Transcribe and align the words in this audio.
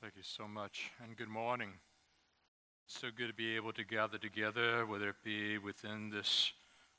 Thank 0.00 0.14
you 0.14 0.22
so 0.22 0.46
much, 0.46 0.92
and 1.02 1.16
good 1.16 1.28
morning. 1.28 1.70
so 2.86 3.08
good 3.10 3.26
to 3.26 3.34
be 3.34 3.56
able 3.56 3.72
to 3.72 3.82
gather 3.82 4.16
together, 4.16 4.86
whether 4.86 5.08
it 5.08 5.24
be 5.24 5.58
within 5.58 6.08
this 6.08 6.52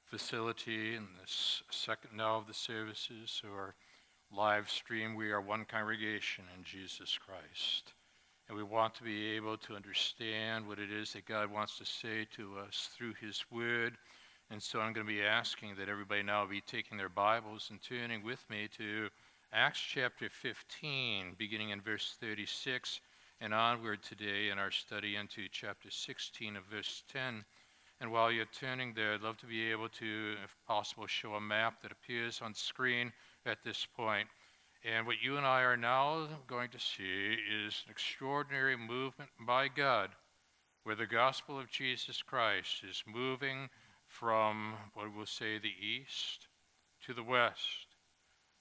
facility 0.04 0.96
in 0.96 1.08
this 1.22 1.64
second 1.72 2.18
now 2.18 2.36
of 2.36 2.48
the 2.48 2.54
services 2.54 3.42
or 3.46 3.76
live 4.36 4.70
stream. 4.70 5.16
We 5.16 5.32
are 5.32 5.40
one 5.40 5.64
congregation 5.64 6.44
in 6.58 6.66
Jesus 6.66 7.18
Christ. 7.18 7.94
And 8.50 8.58
we 8.58 8.64
want 8.64 8.96
to 8.96 9.04
be 9.04 9.30
able 9.30 9.56
to 9.60 9.78
understand 9.78 10.68
what 10.68 10.78
it 10.78 10.92
is 10.92 11.14
that 11.14 11.26
God 11.26 11.50
wants 11.50 11.78
to 11.78 11.86
say 11.86 12.28
to 12.36 12.58
us 12.68 12.90
through 12.98 13.14
His 13.22 13.46
Word. 13.50 13.98
And 14.52 14.62
so 14.62 14.82
I'm 14.82 14.92
going 14.92 15.08
to 15.08 15.14
be 15.14 15.24
asking 15.24 15.76
that 15.78 15.88
everybody 15.88 16.22
now 16.22 16.46
be 16.46 16.60
taking 16.60 16.98
their 16.98 17.08
Bibles 17.08 17.70
and 17.70 17.82
turning 17.82 18.26
with 18.26 18.44
me 18.50 18.68
to 18.78 19.08
Acts 19.52 19.80
chapter 19.80 20.30
15, 20.30 21.34
beginning 21.40 21.72
in 21.72 21.82
verse 21.82 22.16
36 22.20 23.02
and 23.42 23.52
onward 23.52 24.04
today 24.04 24.50
in 24.52 24.60
our 24.60 24.70
study 24.70 25.16
into 25.16 25.48
chapter 25.52 25.90
16 25.90 26.56
of 26.56 26.64
verse 26.66 27.04
10. 27.12 27.44
And 28.00 28.12
while 28.12 28.32
you're 28.32 28.46
turning 28.46 28.94
there, 28.94 29.16
I'd 29.16 29.22
love 29.22 29.38
to 29.38 29.48
be 29.48 29.72
able 29.72 29.90
to, 29.90 30.36
if 30.44 30.56
possible, 30.68 31.08
show 31.08 31.34
a 31.34 31.42
map 31.42 31.82
that 31.82 31.92
appears 31.92 32.42
on 32.44 32.54
screen 32.54 33.12
at 33.48 33.64
this 33.64 33.88
point. 33.98 34.28
And 34.86 35.08
what 35.08 35.24
you 35.24 35.38
and 35.38 35.48
I 35.48 35.62
are 35.62 35.76
now 35.76 36.28
going 36.46 36.70
to 36.70 36.80
see 36.80 37.36
is 37.66 37.84
an 37.88 37.92
extraordinary 37.92 38.78
movement 38.78 39.32
by 39.48 39.68
God 39.68 40.12
where 40.84 40.96
the 40.96 41.08
gospel 41.08 41.60
of 41.60 41.72
Jesus 41.72 42.22
Christ 42.22 42.84
is 42.88 43.04
moving 43.08 43.68
from 44.06 44.76
what 44.94 45.08
we'll 45.16 45.26
say 45.26 45.58
the 45.58 45.74
east 45.82 46.48
to 47.08 47.16
the 47.16 47.24
west. 47.24 47.89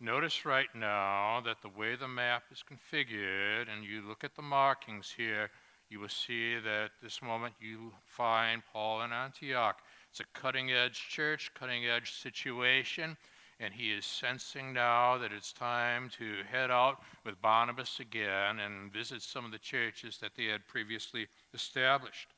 Notice 0.00 0.46
right 0.46 0.72
now 0.76 1.42
that 1.44 1.60
the 1.60 1.68
way 1.68 1.96
the 1.96 2.06
map 2.06 2.44
is 2.52 2.62
configured, 2.62 3.66
and 3.68 3.84
you 3.84 4.00
look 4.06 4.22
at 4.22 4.36
the 4.36 4.42
markings 4.42 5.12
here, 5.16 5.50
you 5.90 5.98
will 5.98 6.08
see 6.08 6.54
that 6.54 6.90
this 7.02 7.20
moment 7.20 7.54
you 7.60 7.92
find 8.06 8.62
Paul 8.72 9.02
in 9.02 9.12
Antioch. 9.12 9.80
It's 10.08 10.20
a 10.20 10.38
cutting 10.38 10.70
edge 10.70 11.08
church, 11.08 11.50
cutting 11.58 11.86
edge 11.86 12.12
situation, 12.12 13.16
and 13.58 13.74
he 13.74 13.90
is 13.90 14.06
sensing 14.06 14.72
now 14.72 15.18
that 15.18 15.32
it's 15.32 15.52
time 15.52 16.10
to 16.18 16.44
head 16.48 16.70
out 16.70 17.02
with 17.24 17.42
Barnabas 17.42 17.98
again 17.98 18.60
and 18.60 18.92
visit 18.92 19.20
some 19.20 19.44
of 19.44 19.50
the 19.50 19.58
churches 19.58 20.18
that 20.18 20.36
they 20.36 20.44
had 20.44 20.68
previously 20.68 21.26
established. 21.52 22.28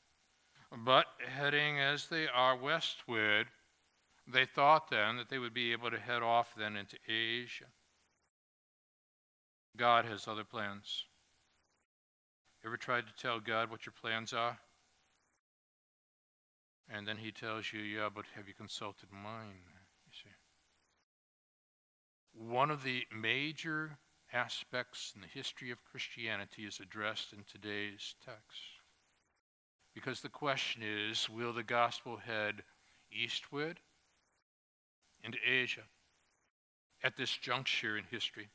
But 0.78 1.06
heading 1.28 1.78
as 1.78 2.06
they 2.06 2.26
are 2.26 2.56
westward, 2.56 3.48
they 4.26 4.46
thought 4.46 4.90
then 4.90 5.16
that 5.16 5.28
they 5.28 5.38
would 5.38 5.54
be 5.54 5.72
able 5.72 5.90
to 5.90 5.98
head 5.98 6.22
off 6.22 6.54
then 6.56 6.76
into 6.76 6.96
Asia. 7.08 7.66
God 9.76 10.04
has 10.04 10.28
other 10.28 10.44
plans. 10.44 11.04
Ever 12.64 12.76
tried 12.76 13.06
to 13.06 13.22
tell 13.22 13.40
God 13.40 13.70
what 13.70 13.86
your 13.86 13.94
plans 14.00 14.32
are? 14.32 14.58
And 16.92 17.06
then 17.06 17.16
he 17.16 17.30
tells 17.30 17.72
you, 17.72 17.80
yeah, 17.80 18.08
but 18.12 18.24
have 18.34 18.48
you 18.48 18.54
consulted 18.54 19.08
mine? 19.12 19.62
You 20.06 20.12
see. 20.12 20.30
One 22.32 22.70
of 22.70 22.82
the 22.82 23.04
major 23.16 23.98
aspects 24.32 25.12
in 25.14 25.20
the 25.20 25.26
history 25.26 25.70
of 25.70 25.84
Christianity 25.84 26.62
is 26.64 26.80
addressed 26.80 27.32
in 27.32 27.44
today's 27.44 28.14
text. 28.24 28.60
Because 29.94 30.20
the 30.20 30.28
question 30.28 30.82
is 30.84 31.28
will 31.28 31.52
the 31.52 31.62
gospel 31.62 32.16
head 32.16 32.62
eastward 33.12 33.80
into 35.24 35.38
Asia 35.46 35.82
at 37.02 37.16
this 37.16 37.36
juncture 37.36 37.96
in 37.96 38.04
history? 38.10 38.48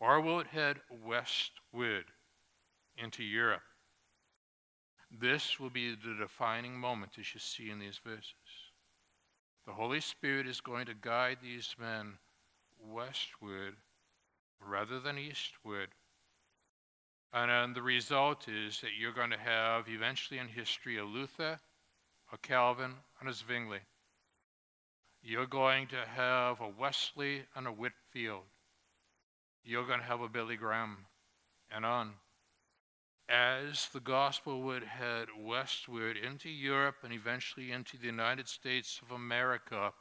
Or 0.00 0.20
will 0.20 0.40
it 0.40 0.48
head 0.48 0.80
westward 0.90 2.04
into 2.96 3.22
Europe? 3.22 3.62
This 5.10 5.60
will 5.60 5.70
be 5.70 5.94
the 5.94 6.16
defining 6.18 6.74
moment, 6.74 7.12
as 7.18 7.32
you 7.34 7.40
see 7.40 7.70
in 7.70 7.78
these 7.78 8.00
verses. 8.04 8.34
The 9.66 9.72
Holy 9.72 10.00
Spirit 10.00 10.46
is 10.46 10.60
going 10.60 10.86
to 10.86 10.94
guide 10.94 11.38
these 11.42 11.74
men 11.78 12.14
westward 12.78 13.76
rather 14.60 15.00
than 15.00 15.18
eastward. 15.18 15.88
And, 17.32 17.50
and 17.50 17.74
the 17.74 17.82
result 17.82 18.48
is 18.48 18.80
that 18.80 18.94
you're 18.98 19.12
going 19.12 19.30
to 19.30 19.38
have 19.38 19.88
eventually 19.88 20.38
in 20.38 20.48
history 20.48 20.98
a 20.98 21.04
Luther, 21.04 21.58
a 22.32 22.38
Calvin, 22.38 22.94
and 23.20 23.28
a 23.28 23.32
Zwingli. 23.32 23.80
You're 25.26 25.46
going 25.46 25.86
to 25.86 26.04
have 26.14 26.60
a 26.60 26.68
Wesley 26.68 27.44
and 27.56 27.66
a 27.66 27.72
Whitefield. 27.72 28.42
You're 29.64 29.86
going 29.86 30.00
to 30.00 30.06
have 30.06 30.20
a 30.20 30.28
Billy 30.28 30.56
Graham 30.56 31.06
and 31.74 31.86
on. 31.86 32.12
As 33.26 33.88
the 33.94 34.00
gospel 34.00 34.60
would 34.60 34.82
head 34.82 35.28
westward 35.40 36.18
into 36.18 36.50
Europe 36.50 36.96
and 37.02 37.10
eventually 37.10 37.72
into 37.72 37.96
the 37.96 38.04
United 38.04 38.48
States 38.48 39.00
of 39.02 39.16
America, 39.16 39.94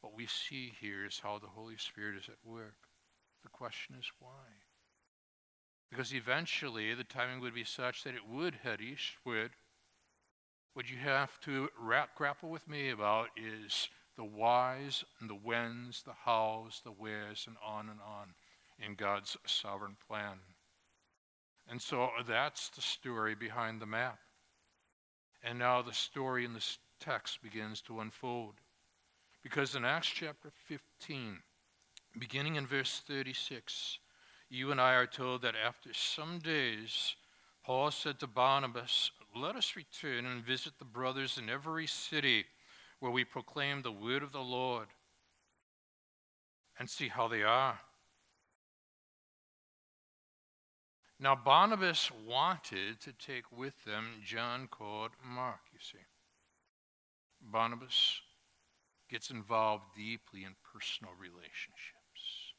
what 0.00 0.14
we 0.14 0.28
see 0.28 0.72
here 0.80 1.04
is 1.04 1.18
how 1.20 1.40
the 1.40 1.48
Holy 1.48 1.76
Spirit 1.76 2.16
is 2.16 2.28
at 2.28 2.48
work. 2.48 2.76
The 3.42 3.48
question 3.48 3.96
is 3.98 4.06
why? 4.20 4.46
Because 5.90 6.14
eventually 6.14 6.94
the 6.94 7.02
timing 7.02 7.40
would 7.40 7.54
be 7.54 7.64
such 7.64 8.04
that 8.04 8.14
it 8.14 8.28
would 8.30 8.54
head 8.62 8.80
eastward. 8.80 9.50
What 10.74 10.88
you 10.88 10.98
have 10.98 11.40
to 11.40 11.68
wrap, 11.76 12.14
grapple 12.14 12.48
with 12.48 12.68
me 12.68 12.90
about 12.90 13.30
is 13.36 13.88
the 14.18 14.24
whys 14.24 15.04
and 15.20 15.30
the 15.30 15.34
whens, 15.34 16.02
the 16.04 16.12
hows, 16.12 16.82
the 16.84 16.90
wheres, 16.90 17.44
and 17.46 17.56
on 17.64 17.88
and 17.88 18.00
on 18.00 18.34
in 18.84 18.96
God's 18.96 19.36
sovereign 19.46 19.96
plan. 20.08 20.38
And 21.70 21.80
so 21.80 22.10
that's 22.26 22.68
the 22.70 22.80
story 22.80 23.36
behind 23.36 23.80
the 23.80 23.86
map. 23.86 24.18
And 25.44 25.56
now 25.56 25.82
the 25.82 25.92
story 25.92 26.44
in 26.44 26.52
this 26.52 26.78
text 26.98 27.40
begins 27.42 27.80
to 27.82 28.00
unfold. 28.00 28.54
Because 29.44 29.76
in 29.76 29.84
Acts 29.84 30.08
chapter 30.08 30.50
15, 30.66 31.38
beginning 32.18 32.56
in 32.56 32.66
verse 32.66 33.00
36, 33.06 34.00
you 34.50 34.72
and 34.72 34.80
I 34.80 34.94
are 34.94 35.06
told 35.06 35.42
that 35.42 35.54
after 35.54 35.94
some 35.94 36.40
days, 36.40 37.14
Paul 37.64 37.92
said 37.92 38.18
to 38.18 38.26
Barnabas, 38.26 39.12
Let 39.36 39.54
us 39.54 39.76
return 39.76 40.26
and 40.26 40.42
visit 40.42 40.72
the 40.80 40.84
brothers 40.84 41.38
in 41.38 41.48
every 41.48 41.86
city 41.86 42.46
where 43.00 43.12
we 43.12 43.24
proclaim 43.24 43.82
the 43.82 43.92
word 43.92 44.22
of 44.22 44.32
the 44.32 44.40
Lord 44.40 44.88
and 46.78 46.88
see 46.88 47.08
how 47.08 47.28
they 47.28 47.42
are. 47.42 47.78
Now, 51.20 51.34
Barnabas 51.34 52.10
wanted 52.26 53.00
to 53.00 53.12
take 53.12 53.50
with 53.50 53.84
them 53.84 54.06
John 54.24 54.68
called 54.68 55.10
Mark, 55.24 55.60
you 55.72 55.80
see. 55.80 56.04
Barnabas 57.40 58.20
gets 59.10 59.30
involved 59.30 59.84
deeply 59.96 60.44
in 60.44 60.54
personal 60.72 61.12
relationships. 61.18 62.54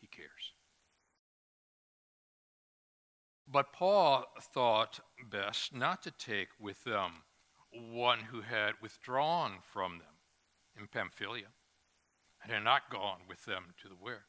He 0.00 0.06
cares. 0.08 0.52
But 3.50 3.72
Paul 3.72 4.26
thought 4.52 5.00
best 5.30 5.74
not 5.74 6.02
to 6.02 6.10
take 6.10 6.48
with 6.60 6.84
them 6.84 7.22
one 7.72 8.20
who 8.20 8.40
had 8.40 8.74
withdrawn 8.80 9.58
from 9.62 9.98
them 9.98 10.16
in 10.78 10.86
Pamphylia 10.86 11.48
and 12.42 12.52
had 12.52 12.64
not 12.64 12.90
gone 12.90 13.20
with 13.28 13.44
them 13.44 13.74
to 13.82 13.88
the 13.88 13.96
work. 13.96 14.28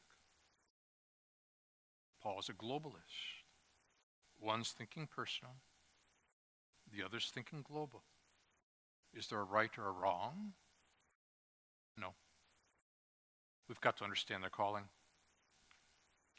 Paul's 2.22 2.48
a 2.48 2.52
globalist. 2.52 3.40
One's 4.40 4.70
thinking 4.70 5.06
personal, 5.06 5.54
the 6.92 7.04
other's 7.04 7.30
thinking 7.32 7.62
global. 7.62 8.02
Is 9.14 9.26
there 9.28 9.40
a 9.40 9.44
right 9.44 9.70
or 9.76 9.88
a 9.88 9.92
wrong? 9.92 10.52
No. 11.98 12.14
We've 13.68 13.80
got 13.80 13.96
to 13.98 14.04
understand 14.04 14.42
their 14.42 14.50
calling. 14.50 14.84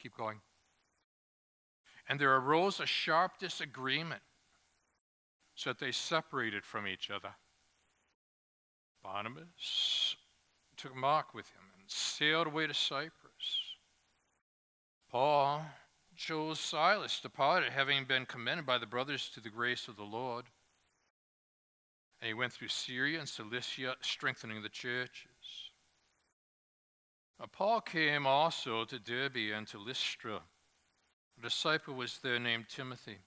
Keep 0.00 0.16
going. 0.16 0.40
And 2.08 2.18
there 2.18 2.34
arose 2.34 2.80
a 2.80 2.86
sharp 2.86 3.38
disagreement 3.38 4.22
so 5.62 5.70
that 5.70 5.78
they 5.78 5.92
separated 5.92 6.64
from 6.64 6.88
each 6.88 7.08
other. 7.08 7.32
Barnabas 9.00 10.16
took 10.76 10.96
Mark 10.96 11.34
with 11.34 11.46
him 11.50 11.62
and 11.78 11.88
sailed 11.88 12.48
away 12.48 12.66
to 12.66 12.74
Cyprus. 12.74 13.12
Paul 15.08 15.64
chose 16.16 16.58
Silas, 16.58 17.20
departed, 17.20 17.70
having 17.70 18.04
been 18.04 18.26
commended 18.26 18.66
by 18.66 18.78
the 18.78 18.86
brothers 18.86 19.30
to 19.34 19.40
the 19.40 19.50
grace 19.50 19.86
of 19.86 19.96
the 19.96 20.02
Lord. 20.02 20.46
And 22.20 22.26
he 22.26 22.34
went 22.34 22.52
through 22.52 22.68
Syria 22.68 23.20
and 23.20 23.28
Cilicia, 23.28 23.94
strengthening 24.00 24.62
the 24.62 24.68
churches. 24.68 25.70
Now, 27.38 27.46
Paul 27.52 27.80
came 27.82 28.26
also 28.26 28.84
to 28.84 28.98
Derbe 28.98 29.52
and 29.54 29.68
to 29.68 29.78
Lystra. 29.78 30.40
A 31.38 31.42
disciple 31.42 31.94
was 31.94 32.18
there 32.18 32.40
named 32.40 32.66
Timothy 32.68 33.18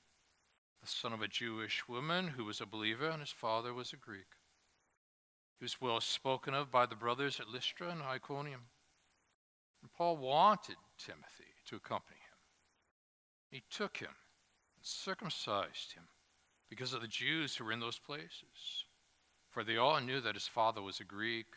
the 0.86 0.92
son 0.92 1.14
of 1.14 1.22
a 1.22 1.28
Jewish 1.28 1.88
woman 1.88 2.28
who 2.28 2.46
was 2.46 2.62
a 2.62 2.66
believer, 2.66 3.10
and 3.10 3.20
his 3.20 3.32
father 3.32 3.74
was 3.74 3.92
a 3.92 3.98
Greek. 3.98 4.38
He 5.58 5.66
was 5.66 5.82
well 5.82 6.00
spoken 6.00 6.54
of 6.54 6.70
by 6.70 6.86
the 6.86 6.96
brothers 6.96 7.40
at 7.40 7.50
Lystra 7.50 7.90
and 7.90 8.04
Iconium. 8.04 8.62
And 9.82 9.92
Paul 9.92 10.18
wanted 10.18 10.76
Timothy 10.98 11.56
to 11.70 11.76
accompany 11.78 12.20
him. 12.20 12.38
He 13.50 13.64
took 13.70 13.98
him 13.98 14.16
and 14.76 14.86
circumcised 14.86 15.94
him 15.94 16.04
because 16.70 16.94
of 16.94 17.02
the 17.02 17.08
Jews 17.08 17.56
who 17.56 17.66
were 17.66 17.72
in 17.72 17.80
those 17.80 18.00
places, 18.00 18.86
for 19.50 19.64
they 19.64 19.78
all 19.78 20.00
knew 20.02 20.22
that 20.22 20.36
his 20.36 20.48
father 20.48 20.82
was 20.82 21.00
a 21.00 21.04
Greek. 21.06 21.48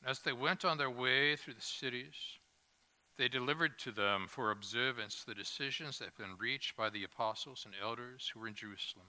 And 0.00 0.10
As 0.10 0.20
they 0.20 0.32
went 0.32 0.64
on 0.64 0.78
their 0.78 0.90
way 0.90 1.36
through 1.36 1.54
the 1.54 1.60
cities, 1.60 2.14
they 3.18 3.28
delivered 3.28 3.78
to 3.78 3.92
them 3.92 4.26
for 4.28 4.50
observance 4.50 5.24
the 5.24 5.34
decisions 5.34 5.98
that 5.98 6.06
had 6.06 6.16
been 6.16 6.36
reached 6.38 6.76
by 6.76 6.90
the 6.90 7.04
apostles 7.04 7.62
and 7.64 7.74
elders 7.82 8.30
who 8.32 8.40
were 8.40 8.48
in 8.48 8.54
Jerusalem. 8.54 9.06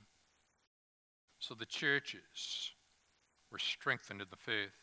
So 1.40 1.54
the 1.54 1.66
churches 1.66 2.72
were 3.52 3.60
strengthened 3.60 4.22
in 4.22 4.28
the 4.30 4.38
faith, 4.38 4.76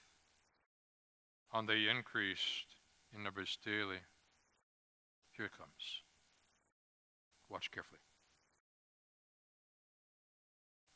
and 1.53 1.69
they 1.69 1.89
increased 1.89 2.77
in 3.15 3.23
numbers 3.23 3.59
daily. 3.65 3.99
Here 5.37 5.47
it 5.47 5.57
comes. 5.57 6.03
Watch 7.49 7.71
carefully. 7.71 8.01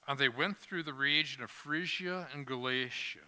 And 0.06 0.19
they 0.19 0.28
went 0.28 0.58
through 0.58 0.84
the 0.84 0.94
region 0.94 1.42
of 1.42 1.50
Phrygia 1.50 2.28
and 2.32 2.46
Galatia 2.46 3.20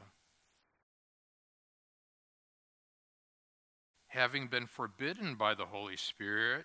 having 4.10 4.48
been 4.48 4.66
forbidden 4.66 5.36
by 5.36 5.54
the 5.54 5.66
Holy 5.66 5.96
Spirit 5.96 6.64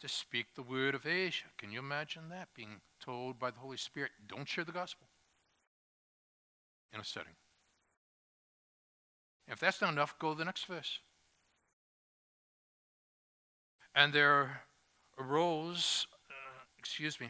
to 0.00 0.08
speak 0.08 0.46
the 0.54 0.62
word 0.62 0.94
of 0.94 1.06
Asia. 1.06 1.46
Can 1.58 1.72
you 1.72 1.78
imagine 1.78 2.28
that? 2.30 2.48
Being 2.54 2.80
told 3.00 3.38
by 3.38 3.50
the 3.50 3.58
Holy 3.58 3.78
Spirit, 3.78 4.10
don't 4.28 4.48
share 4.48 4.64
the 4.64 4.72
gospel 4.72 5.06
in 6.92 7.00
a 7.00 7.04
setting. 7.04 7.32
If 9.48 9.58
that's 9.58 9.80
not 9.80 9.92
enough, 9.92 10.18
go 10.18 10.32
to 10.32 10.38
the 10.38 10.44
next 10.44 10.66
verse. 10.66 11.00
And 13.94 14.12
there 14.12 14.62
arose, 15.18 16.06
uh, 16.28 16.62
excuse 16.78 17.18
me, 17.20 17.28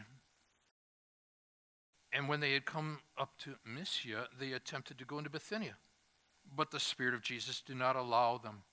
and 2.13 2.27
when 2.27 2.41
they 2.41 2.51
had 2.51 2.65
come 2.65 2.99
up 3.17 3.37
to 3.39 3.55
Mysia, 3.65 4.27
they 4.37 4.51
attempted 4.51 4.97
to 4.97 5.05
go 5.05 5.17
into 5.17 5.29
Bithynia. 5.29 5.77
But 6.53 6.71
the 6.71 6.81
Spirit 6.81 7.13
of 7.13 7.21
Jesus 7.21 7.61
did 7.61 7.77
not 7.77 7.95
allow 7.95 8.37
them 8.37 8.63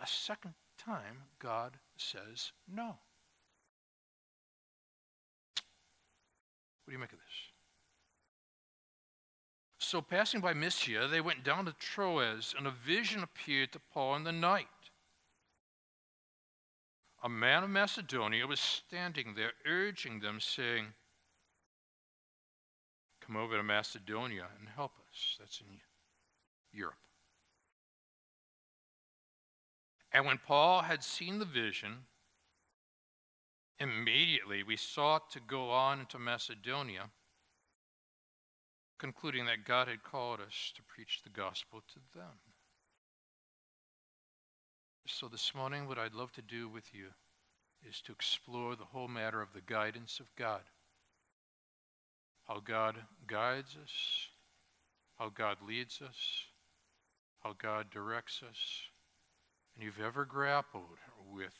a 0.00 0.06
second 0.06 0.54
time, 0.78 1.22
God 1.38 1.78
says 1.96 2.52
no. 2.72 2.98
What 6.84 6.88
do 6.88 6.92
you 6.92 6.98
make 6.98 7.12
of 7.12 7.18
this? 7.18 7.26
So, 9.78 10.00
passing 10.00 10.40
by 10.40 10.54
Mysia, 10.54 11.08
they 11.08 11.20
went 11.20 11.44
down 11.44 11.64
to 11.64 11.72
Troas, 11.72 12.54
and 12.56 12.66
a 12.66 12.70
vision 12.70 13.22
appeared 13.22 13.72
to 13.72 13.80
Paul 13.92 14.16
in 14.16 14.24
the 14.24 14.32
night. 14.32 14.66
A 17.22 17.28
man 17.28 17.64
of 17.64 17.70
Macedonia 17.70 18.46
was 18.46 18.60
standing 18.60 19.34
there, 19.34 19.52
urging 19.66 20.20
them, 20.20 20.40
saying, 20.40 20.86
Come 23.20 23.36
over 23.36 23.56
to 23.56 23.62
Macedonia 23.62 24.46
and 24.58 24.68
help 24.74 24.92
us. 25.10 25.36
That's 25.38 25.60
in 25.60 25.80
Europe. 26.72 26.96
And 30.12 30.24
when 30.24 30.38
Paul 30.38 30.82
had 30.82 31.04
seen 31.04 31.38
the 31.38 31.44
vision, 31.44 32.06
immediately 33.78 34.62
we 34.62 34.76
sought 34.76 35.30
to 35.30 35.40
go 35.40 35.70
on 35.70 36.00
into 36.00 36.18
Macedonia, 36.18 37.10
concluding 38.98 39.46
that 39.46 39.64
God 39.64 39.88
had 39.88 40.02
called 40.02 40.40
us 40.40 40.72
to 40.76 40.82
preach 40.82 41.20
the 41.22 41.30
gospel 41.30 41.82
to 41.92 42.18
them. 42.18 42.38
So 45.06 45.28
this 45.28 45.54
morning, 45.54 45.86
what 45.86 45.98
I'd 45.98 46.14
love 46.14 46.32
to 46.32 46.42
do 46.42 46.68
with 46.68 46.92
you 46.92 47.06
is 47.88 48.00
to 48.02 48.12
explore 48.12 48.76
the 48.76 48.84
whole 48.84 49.08
matter 49.08 49.40
of 49.40 49.52
the 49.52 49.60
guidance 49.60 50.20
of 50.20 50.34
God. 50.36 50.62
How 52.46 52.60
God 52.60 52.96
guides 53.26 53.76
us, 53.82 53.92
how 55.18 55.30
God 55.30 55.58
leads 55.66 56.00
us, 56.02 56.44
how 57.40 57.54
God 57.58 57.86
directs 57.90 58.42
us 58.42 58.58
and 59.78 59.86
you've 59.86 60.04
ever 60.04 60.24
grappled 60.24 60.98
with 61.32 61.54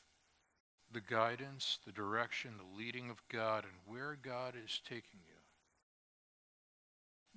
the 0.93 1.01
guidance, 1.01 1.79
the 1.87 1.93
direction, 1.93 2.51
the 2.59 2.77
leading 2.77 3.11
of 3.11 3.23
God, 3.31 3.63
and 3.63 3.75
where 3.87 4.19
God 4.21 4.55
is 4.57 4.81
taking 4.89 5.21
you, 5.25 5.39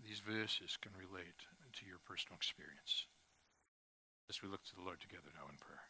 these 0.03 0.19
verses 0.19 0.77
can 0.81 0.91
relate 0.97 1.45
to 1.77 1.85
your 1.85 1.99
personal 2.07 2.35
experience 2.35 3.05
as 4.27 4.41
we 4.41 4.49
look 4.49 4.63
to 4.63 4.75
the 4.75 4.81
Lord 4.81 4.99
together 4.99 5.29
now 5.35 5.47
in 5.51 5.57
prayer. 5.57 5.85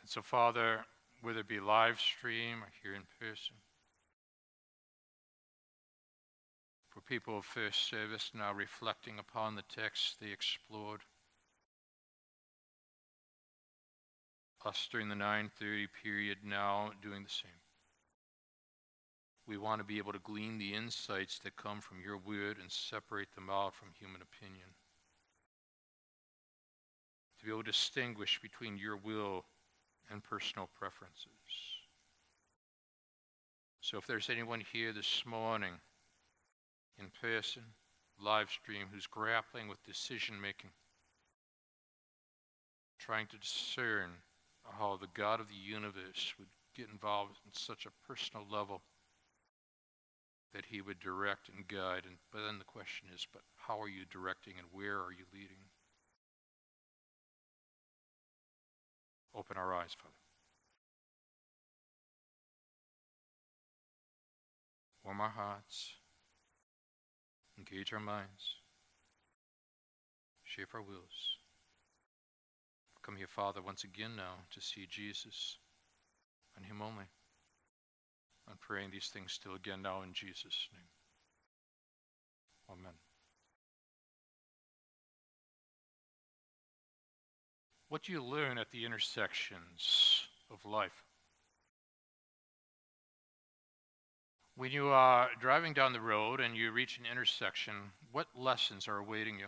And 0.00 0.08
so, 0.08 0.22
Father, 0.22 0.86
whether 1.20 1.40
it 1.40 1.48
be 1.48 1.60
live 1.60 2.00
stream 2.00 2.62
or 2.62 2.72
here 2.82 2.94
in 2.94 3.02
person, 3.20 3.56
for 6.88 7.02
people 7.02 7.38
of 7.38 7.44
first 7.44 7.90
service 7.90 8.30
now 8.34 8.52
reflecting 8.54 9.18
upon 9.18 9.54
the 9.54 9.64
text 9.74 10.16
they 10.18 10.30
explored, 10.30 11.00
us 14.66 14.88
during 14.90 15.08
the 15.08 15.14
9:30 15.14 15.86
period 16.02 16.44
now 16.44 16.92
doing 17.00 17.24
the 17.24 17.30
same. 17.30 17.60
We 19.46 19.58
want 19.58 19.80
to 19.80 19.84
be 19.84 19.98
able 19.98 20.12
to 20.12 20.18
glean 20.20 20.58
the 20.58 20.74
insights 20.74 21.38
that 21.40 21.56
come 21.56 21.80
from 21.80 22.00
your 22.00 22.16
word 22.16 22.58
and 22.58 22.70
separate 22.70 23.34
them 23.34 23.50
out 23.50 23.74
from 23.74 23.92
human 23.98 24.22
opinion. 24.22 24.68
To 27.38 27.44
be 27.44 27.50
able 27.50 27.64
to 27.64 27.72
distinguish 27.72 28.40
between 28.40 28.76
your 28.76 28.96
will 28.96 29.44
and 30.10 30.22
personal 30.22 30.68
preferences. 30.78 31.26
So 33.80 33.98
if 33.98 34.06
there's 34.06 34.30
anyone 34.30 34.60
here 34.60 34.92
this 34.92 35.26
morning 35.26 35.80
in 36.98 37.10
person, 37.20 37.62
live 38.20 38.48
stream, 38.48 38.86
who's 38.92 39.08
grappling 39.08 39.66
with 39.66 39.82
decision 39.84 40.40
making, 40.40 40.70
trying 42.98 43.26
to 43.26 43.38
discern 43.38 44.22
how 44.64 44.96
the 45.00 45.08
God 45.14 45.40
of 45.40 45.48
the 45.48 45.54
universe 45.54 46.34
would 46.38 46.48
get 46.76 46.88
involved 46.90 47.38
in 47.44 47.52
such 47.52 47.86
a 47.86 48.06
personal 48.06 48.46
level 48.50 48.82
that 50.54 50.64
he 50.66 50.80
would 50.80 51.00
direct 51.00 51.48
and 51.48 51.66
guide. 51.66 52.02
And 52.06 52.16
but 52.32 52.44
then 52.46 52.58
the 52.58 52.64
question 52.64 53.08
is, 53.14 53.26
but 53.32 53.42
how 53.56 53.80
are 53.80 53.88
you 53.88 54.04
directing 54.10 54.54
and 54.58 54.66
where 54.72 54.98
are 54.98 55.12
you 55.12 55.24
leading? 55.32 55.64
Open 59.34 59.56
our 59.56 59.74
eyes, 59.74 59.96
Father. 59.96 60.14
Warm 65.04 65.20
our 65.20 65.30
hearts. 65.30 65.94
Engage 67.58 67.92
our 67.92 68.00
minds. 68.00 68.56
Shape 70.44 70.68
our 70.74 70.82
wills 70.82 71.41
come 73.02 73.16
here, 73.16 73.26
Father, 73.26 73.60
once 73.60 73.84
again 73.84 74.16
now 74.16 74.34
to 74.52 74.60
see 74.60 74.86
Jesus 74.88 75.58
and 76.56 76.64
Him 76.64 76.80
only. 76.80 77.04
I'm 78.48 78.58
praying 78.58 78.90
these 78.90 79.08
things 79.08 79.32
still 79.32 79.54
again 79.54 79.82
now 79.82 80.02
in 80.02 80.12
Jesus' 80.12 80.68
name. 80.72 80.88
Amen. 82.70 82.92
What 87.88 88.02
do 88.02 88.12
you 88.12 88.24
learn 88.24 88.56
at 88.56 88.70
the 88.70 88.84
intersections 88.86 90.22
of 90.50 90.64
life? 90.64 91.04
When 94.56 94.70
you 94.70 94.88
are 94.88 95.28
driving 95.40 95.72
down 95.72 95.92
the 95.92 96.00
road 96.00 96.40
and 96.40 96.56
you 96.56 96.72
reach 96.72 96.98
an 96.98 97.04
intersection, 97.10 97.74
what 98.10 98.28
lessons 98.34 98.88
are 98.88 98.98
awaiting 98.98 99.38
you? 99.38 99.46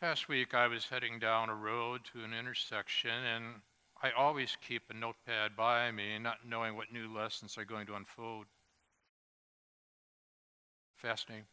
Past 0.00 0.28
week, 0.28 0.54
I 0.54 0.68
was 0.68 0.86
heading 0.86 1.18
down 1.18 1.48
a 1.48 1.54
road 1.54 2.02
to 2.12 2.22
an 2.22 2.32
intersection, 2.32 3.10
and 3.10 3.44
I 4.02 4.10
always 4.12 4.56
keep 4.66 4.82
a 4.88 4.94
notepad 4.94 5.56
by 5.56 5.90
me, 5.90 6.18
not 6.18 6.46
knowing 6.46 6.76
what 6.76 6.92
new 6.92 7.12
lessons 7.12 7.58
are 7.58 7.64
going 7.64 7.86
to 7.86 7.94
unfold. 7.94 8.46
Fascinating. 10.96 11.46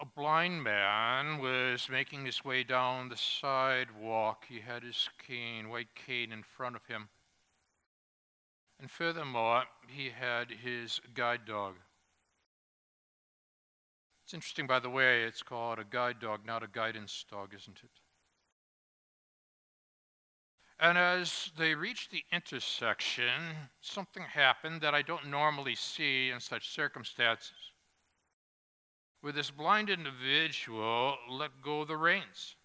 A 0.00 0.06
blind 0.06 0.62
man 0.62 1.38
was 1.38 1.88
making 1.90 2.24
his 2.24 2.44
way 2.44 2.62
down 2.64 3.08
the 3.08 3.16
sidewalk. 3.16 4.44
He 4.48 4.60
had 4.60 4.82
his 4.82 5.08
cane, 5.26 5.68
white 5.68 5.94
cane, 5.94 6.32
in 6.32 6.42
front 6.42 6.76
of 6.76 6.86
him. 6.86 7.08
And 8.80 8.90
furthermore, 8.90 9.64
he 9.88 10.10
had 10.10 10.50
his 10.50 11.00
guide 11.14 11.44
dog. 11.46 11.74
It's 14.28 14.34
interesting, 14.34 14.66
by 14.66 14.78
the 14.78 14.90
way, 14.90 15.22
it's 15.22 15.42
called 15.42 15.78
a 15.78 15.84
guide 15.84 16.20
dog, 16.20 16.44
not 16.44 16.62
a 16.62 16.66
guidance 16.66 17.24
dog, 17.30 17.54
isn't 17.54 17.78
it? 17.82 17.90
And 20.78 20.98
as 20.98 21.50
they 21.56 21.74
reached 21.74 22.10
the 22.10 22.22
intersection, 22.30 23.70
something 23.80 24.24
happened 24.24 24.82
that 24.82 24.94
I 24.94 25.00
don't 25.00 25.28
normally 25.28 25.74
see 25.74 26.28
in 26.28 26.40
such 26.40 26.68
circumstances. 26.68 27.72
where 29.22 29.32
this 29.32 29.50
blind 29.50 29.88
individual 29.88 31.16
let 31.30 31.62
go 31.62 31.86
the 31.86 31.96
reins. 31.96 32.56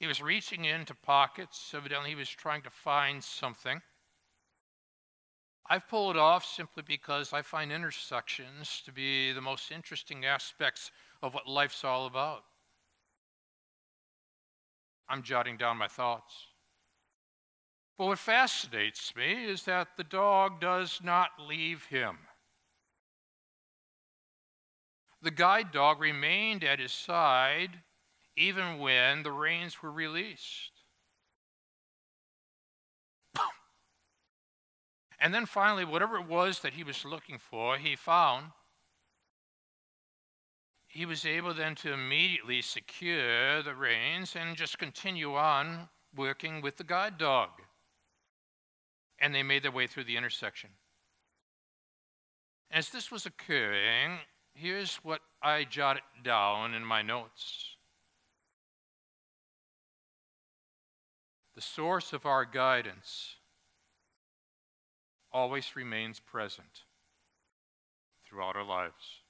he 0.00 0.08
was 0.08 0.20
reaching 0.20 0.64
into 0.64 0.96
pockets. 0.96 1.72
Evidently, 1.72 2.10
he 2.10 2.16
was 2.16 2.28
trying 2.28 2.62
to 2.62 2.70
find 2.70 3.22
something. 3.22 3.80
I've 5.68 5.88
pulled 5.88 6.16
it 6.16 6.18
off 6.18 6.44
simply 6.44 6.84
because 6.86 7.32
I 7.32 7.42
find 7.42 7.72
intersections 7.72 8.82
to 8.84 8.92
be 8.92 9.32
the 9.32 9.40
most 9.40 9.72
interesting 9.72 10.24
aspects 10.24 10.92
of 11.22 11.34
what 11.34 11.48
life's 11.48 11.82
all 11.82 12.06
about. 12.06 12.44
I'm 15.08 15.22
jotting 15.22 15.56
down 15.56 15.76
my 15.76 15.88
thoughts. 15.88 16.34
But 17.98 18.06
what 18.06 18.18
fascinates 18.18 19.14
me 19.16 19.46
is 19.46 19.64
that 19.64 19.96
the 19.96 20.04
dog 20.04 20.60
does 20.60 21.00
not 21.02 21.30
leave 21.40 21.86
him. 21.86 22.18
The 25.22 25.30
guide 25.30 25.72
dog 25.72 26.00
remained 26.00 26.62
at 26.62 26.78
his 26.78 26.92
side 26.92 27.82
even 28.36 28.78
when 28.78 29.22
the 29.22 29.32
reins 29.32 29.82
were 29.82 29.90
released. 29.90 30.75
And 35.18 35.32
then 35.32 35.46
finally, 35.46 35.84
whatever 35.84 36.16
it 36.16 36.28
was 36.28 36.60
that 36.60 36.74
he 36.74 36.84
was 36.84 37.04
looking 37.04 37.38
for, 37.38 37.78
he 37.78 37.96
found. 37.96 38.52
He 40.86 41.06
was 41.06 41.24
able 41.24 41.54
then 41.54 41.74
to 41.76 41.92
immediately 41.92 42.62
secure 42.62 43.62
the 43.62 43.74
reins 43.74 44.36
and 44.36 44.56
just 44.56 44.78
continue 44.78 45.34
on 45.34 45.88
working 46.14 46.60
with 46.60 46.76
the 46.76 46.84
guide 46.84 47.18
dog. 47.18 47.50
And 49.18 49.34
they 49.34 49.42
made 49.42 49.62
their 49.62 49.72
way 49.72 49.86
through 49.86 50.04
the 50.04 50.16
intersection. 50.16 50.70
As 52.70 52.90
this 52.90 53.10
was 53.10 53.24
occurring, 53.24 54.18
here's 54.54 54.96
what 54.96 55.20
I 55.42 55.64
jotted 55.64 56.02
down 56.22 56.74
in 56.74 56.84
my 56.84 57.00
notes. 57.02 57.76
The 61.54 61.62
source 61.62 62.12
of 62.12 62.26
our 62.26 62.44
guidance 62.44 63.35
always 65.36 65.76
remains 65.76 66.18
present 66.18 66.84
throughout 68.26 68.56
our 68.56 68.64
lives. 68.64 69.20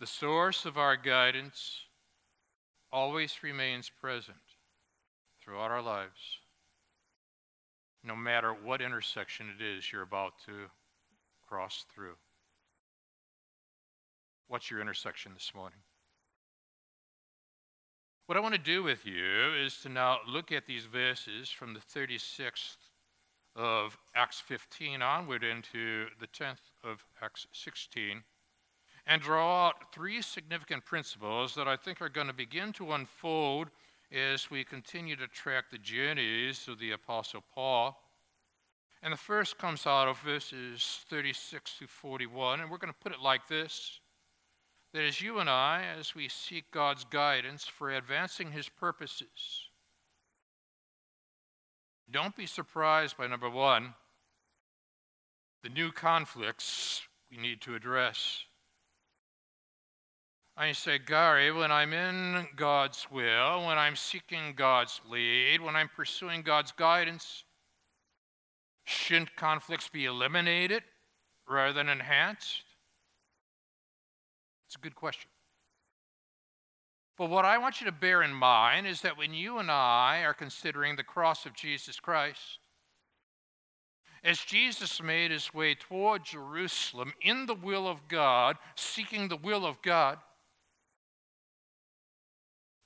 The 0.00 0.06
source 0.08 0.64
of 0.64 0.76
our 0.76 0.96
guidance 0.96 1.82
always 2.92 3.44
remains 3.44 3.88
present 3.88 4.36
throughout 5.40 5.70
our 5.70 5.80
lives, 5.80 6.40
no 8.02 8.16
matter 8.16 8.52
what 8.52 8.82
intersection 8.82 9.46
it 9.56 9.64
is 9.64 9.92
you're 9.92 10.02
about 10.02 10.32
to 10.46 10.68
cross 11.48 11.84
through. 11.94 12.16
What's 14.48 14.72
your 14.72 14.80
intersection 14.80 15.34
this 15.34 15.52
morning? 15.54 15.78
What 18.26 18.36
I 18.36 18.40
want 18.40 18.56
to 18.56 18.60
do 18.60 18.82
with 18.82 19.06
you 19.06 19.54
is 19.54 19.80
to 19.82 19.88
now 19.88 20.18
look 20.26 20.50
at 20.50 20.66
these 20.66 20.86
verses 20.86 21.48
from 21.48 21.74
the 21.74 21.80
36th 21.80 22.89
of 23.56 23.96
Acts 24.14 24.40
15 24.40 25.02
onward 25.02 25.44
into 25.44 26.06
the 26.18 26.26
10th 26.28 26.70
of 26.84 27.04
Acts 27.22 27.46
16 27.52 28.22
and 29.06 29.22
draw 29.22 29.66
out 29.66 29.92
three 29.92 30.22
significant 30.22 30.84
principles 30.84 31.54
that 31.54 31.66
I 31.66 31.76
think 31.76 32.00
are 32.00 32.08
going 32.08 32.26
to 32.26 32.32
begin 32.32 32.72
to 32.74 32.92
unfold 32.92 33.68
as 34.12 34.50
we 34.50 34.64
continue 34.64 35.16
to 35.16 35.26
track 35.28 35.64
the 35.70 35.78
journeys 35.78 36.68
of 36.68 36.78
the 36.78 36.92
Apostle 36.92 37.42
Paul. 37.54 38.00
And 39.02 39.12
the 39.12 39.18
first 39.18 39.58
comes 39.58 39.86
out 39.86 40.08
of 40.08 40.18
verses 40.20 41.00
36 41.08 41.78
to 41.78 41.86
41, 41.86 42.60
and 42.60 42.70
we're 42.70 42.78
going 42.78 42.92
to 42.92 43.00
put 43.00 43.12
it 43.12 43.20
like 43.20 43.48
this 43.48 44.00
that 44.92 45.04
as 45.04 45.20
you 45.20 45.38
and 45.38 45.48
I, 45.48 45.84
as 45.96 46.16
we 46.16 46.28
seek 46.28 46.68
God's 46.72 47.04
guidance 47.04 47.64
for 47.64 47.90
advancing 47.90 48.50
his 48.50 48.68
purposes, 48.68 49.69
don't 52.10 52.36
be 52.36 52.46
surprised 52.46 53.16
by 53.16 53.26
number 53.26 53.48
one, 53.48 53.94
the 55.62 55.68
new 55.68 55.92
conflicts 55.92 57.02
we 57.30 57.36
need 57.36 57.60
to 57.62 57.74
address. 57.74 58.44
I 60.56 60.72
say, 60.72 60.98
Gary, 60.98 61.50
when 61.52 61.72
I'm 61.72 61.92
in 61.92 62.46
God's 62.56 63.06
will, 63.10 63.66
when 63.66 63.78
I'm 63.78 63.96
seeking 63.96 64.54
God's 64.54 65.00
lead, 65.08 65.62
when 65.62 65.76
I'm 65.76 65.88
pursuing 65.88 66.42
God's 66.42 66.72
guidance, 66.72 67.44
shouldn't 68.84 69.36
conflicts 69.36 69.88
be 69.88 70.04
eliminated 70.04 70.82
rather 71.48 71.72
than 71.72 71.88
enhanced? 71.88 72.64
It's 74.66 74.76
a 74.76 74.80
good 74.80 74.94
question. 74.94 75.29
But 77.20 77.28
what 77.28 77.44
I 77.44 77.58
want 77.58 77.82
you 77.82 77.84
to 77.84 77.92
bear 77.92 78.22
in 78.22 78.32
mind 78.32 78.86
is 78.86 79.02
that 79.02 79.18
when 79.18 79.34
you 79.34 79.58
and 79.58 79.70
I 79.70 80.22
are 80.24 80.32
considering 80.32 80.96
the 80.96 81.04
cross 81.04 81.44
of 81.44 81.52
Jesus 81.52 82.00
Christ, 82.00 82.60
as 84.24 84.38
Jesus 84.38 85.02
made 85.02 85.30
his 85.30 85.52
way 85.52 85.74
toward 85.74 86.24
Jerusalem 86.24 87.12
in 87.20 87.44
the 87.44 87.54
will 87.54 87.86
of 87.86 88.08
God, 88.08 88.56
seeking 88.74 89.28
the 89.28 89.36
will 89.36 89.66
of 89.66 89.82
God, 89.82 90.16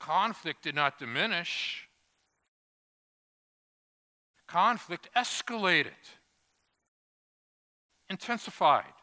conflict 0.00 0.64
did 0.64 0.74
not 0.74 0.98
diminish, 0.98 1.88
conflict 4.48 5.08
escalated, 5.16 5.92
intensified, 8.10 8.94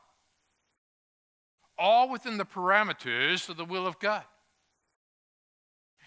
all 1.80 2.10
within 2.10 2.36
the 2.36 2.44
parameters 2.44 3.48
of 3.48 3.56
the 3.56 3.64
will 3.64 3.88
of 3.88 3.98
God. 3.98 4.26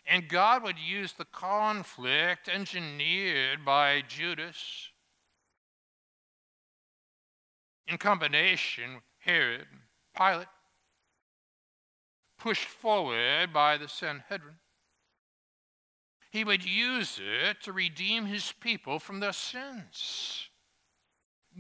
And 0.07 0.29
God 0.29 0.63
would 0.63 0.79
use 0.79 1.13
the 1.13 1.25
conflict 1.25 2.49
engineered 2.49 3.65
by 3.65 4.03
Judas 4.07 4.91
in 7.87 7.97
combination 7.99 8.97
with 8.97 9.05
Herod 9.19 9.67
and 9.71 9.81
Pilate, 10.17 10.49
pushed 12.39 12.67
forward 12.67 13.53
by 13.53 13.79
the 13.79 13.89
Sanhedrin. 13.89 14.57
He 16.31 16.45
would 16.45 16.65
use 16.65 17.21
it 17.23 17.63
to 17.63 17.73
redeem 17.73 18.27
his 18.27 18.53
people 18.53 18.99
from 18.99 19.21
their 19.21 19.33
sins. 19.33 20.49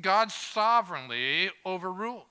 God 0.00 0.32
sovereignly 0.32 1.50
overruled. 1.64 2.26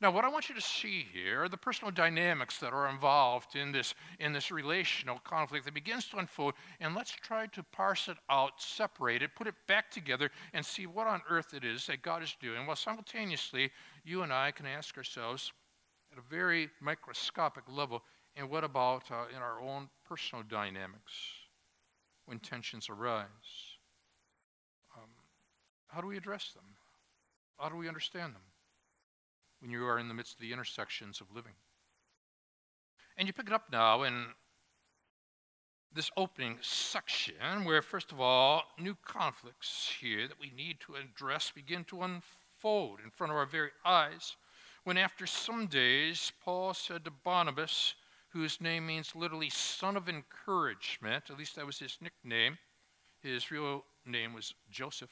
Now, 0.00 0.10
what 0.10 0.24
I 0.24 0.28
want 0.28 0.48
you 0.48 0.54
to 0.54 0.62
see 0.62 1.06
here 1.12 1.42
are 1.42 1.48
the 1.48 1.58
personal 1.58 1.90
dynamics 1.90 2.58
that 2.60 2.72
are 2.72 2.88
involved 2.88 3.54
in 3.54 3.70
this, 3.70 3.94
in 4.18 4.32
this 4.32 4.50
relational 4.50 5.18
conflict 5.18 5.66
that 5.66 5.74
begins 5.74 6.06
to 6.06 6.16
unfold, 6.16 6.54
and 6.80 6.94
let's 6.94 7.10
try 7.10 7.46
to 7.48 7.62
parse 7.64 8.08
it 8.08 8.16
out, 8.30 8.62
separate 8.62 9.20
it, 9.20 9.34
put 9.36 9.46
it 9.46 9.54
back 9.66 9.90
together, 9.90 10.30
and 10.54 10.64
see 10.64 10.86
what 10.86 11.06
on 11.06 11.20
earth 11.28 11.52
it 11.52 11.64
is 11.64 11.86
that 11.86 12.00
God 12.00 12.22
is 12.22 12.34
doing. 12.40 12.66
While 12.66 12.76
simultaneously, 12.76 13.70
you 14.02 14.22
and 14.22 14.32
I 14.32 14.52
can 14.52 14.64
ask 14.64 14.96
ourselves 14.96 15.52
at 16.12 16.18
a 16.18 16.22
very 16.22 16.70
microscopic 16.80 17.64
level, 17.68 18.02
and 18.36 18.48
what 18.48 18.64
about 18.64 19.02
uh, 19.10 19.24
in 19.36 19.42
our 19.42 19.60
own 19.60 19.90
personal 20.08 20.42
dynamics 20.48 21.12
when 22.24 22.38
tensions 22.38 22.88
arise? 22.88 23.26
Um, 24.96 25.10
how 25.88 26.00
do 26.00 26.06
we 26.06 26.16
address 26.16 26.52
them? 26.54 26.64
How 27.58 27.68
do 27.68 27.76
we 27.76 27.86
understand 27.86 28.34
them? 28.34 28.49
When 29.60 29.70
you 29.70 29.84
are 29.86 29.98
in 29.98 30.08
the 30.08 30.14
midst 30.14 30.34
of 30.34 30.40
the 30.40 30.52
intersections 30.52 31.20
of 31.20 31.34
living. 31.34 31.52
And 33.16 33.26
you 33.26 33.32
pick 33.32 33.48
it 33.48 33.52
up 33.52 33.70
now 33.70 34.02
in 34.02 34.26
this 35.92 36.10
opening 36.16 36.58
section, 36.60 37.64
where, 37.64 37.82
first 37.82 38.12
of 38.12 38.20
all, 38.20 38.62
new 38.78 38.96
conflicts 39.04 39.92
here 40.00 40.28
that 40.28 40.40
we 40.40 40.52
need 40.56 40.78
to 40.80 40.94
address 40.94 41.52
begin 41.54 41.84
to 41.84 42.02
unfold 42.02 43.00
in 43.04 43.10
front 43.10 43.32
of 43.32 43.36
our 43.36 43.46
very 43.46 43.70
eyes. 43.84 44.36
When, 44.84 44.96
after 44.96 45.26
some 45.26 45.66
days, 45.66 46.32
Paul 46.42 46.74
said 46.74 47.04
to 47.04 47.10
Barnabas, 47.10 47.94
whose 48.30 48.60
name 48.60 48.86
means 48.86 49.16
literally 49.16 49.50
son 49.50 49.96
of 49.96 50.08
encouragement, 50.08 51.24
at 51.28 51.38
least 51.38 51.56
that 51.56 51.66
was 51.66 51.80
his 51.80 51.98
nickname, 52.00 52.56
his 53.20 53.50
real 53.50 53.84
name 54.06 54.32
was 54.32 54.54
Joseph 54.70 55.10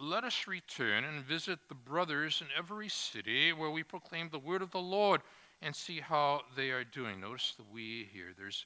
let 0.00 0.24
us 0.24 0.46
return 0.46 1.04
and 1.04 1.24
visit 1.24 1.58
the 1.68 1.74
brothers 1.74 2.40
in 2.40 2.46
every 2.56 2.88
city 2.88 3.52
where 3.52 3.70
we 3.70 3.82
proclaim 3.82 4.28
the 4.30 4.38
word 4.38 4.62
of 4.62 4.70
the 4.70 4.78
Lord 4.78 5.22
and 5.60 5.74
see 5.74 6.00
how 6.00 6.42
they 6.56 6.70
are 6.70 6.84
doing. 6.84 7.20
Notice 7.20 7.54
the 7.56 7.64
we 7.72 8.08
here. 8.12 8.32
There's, 8.36 8.64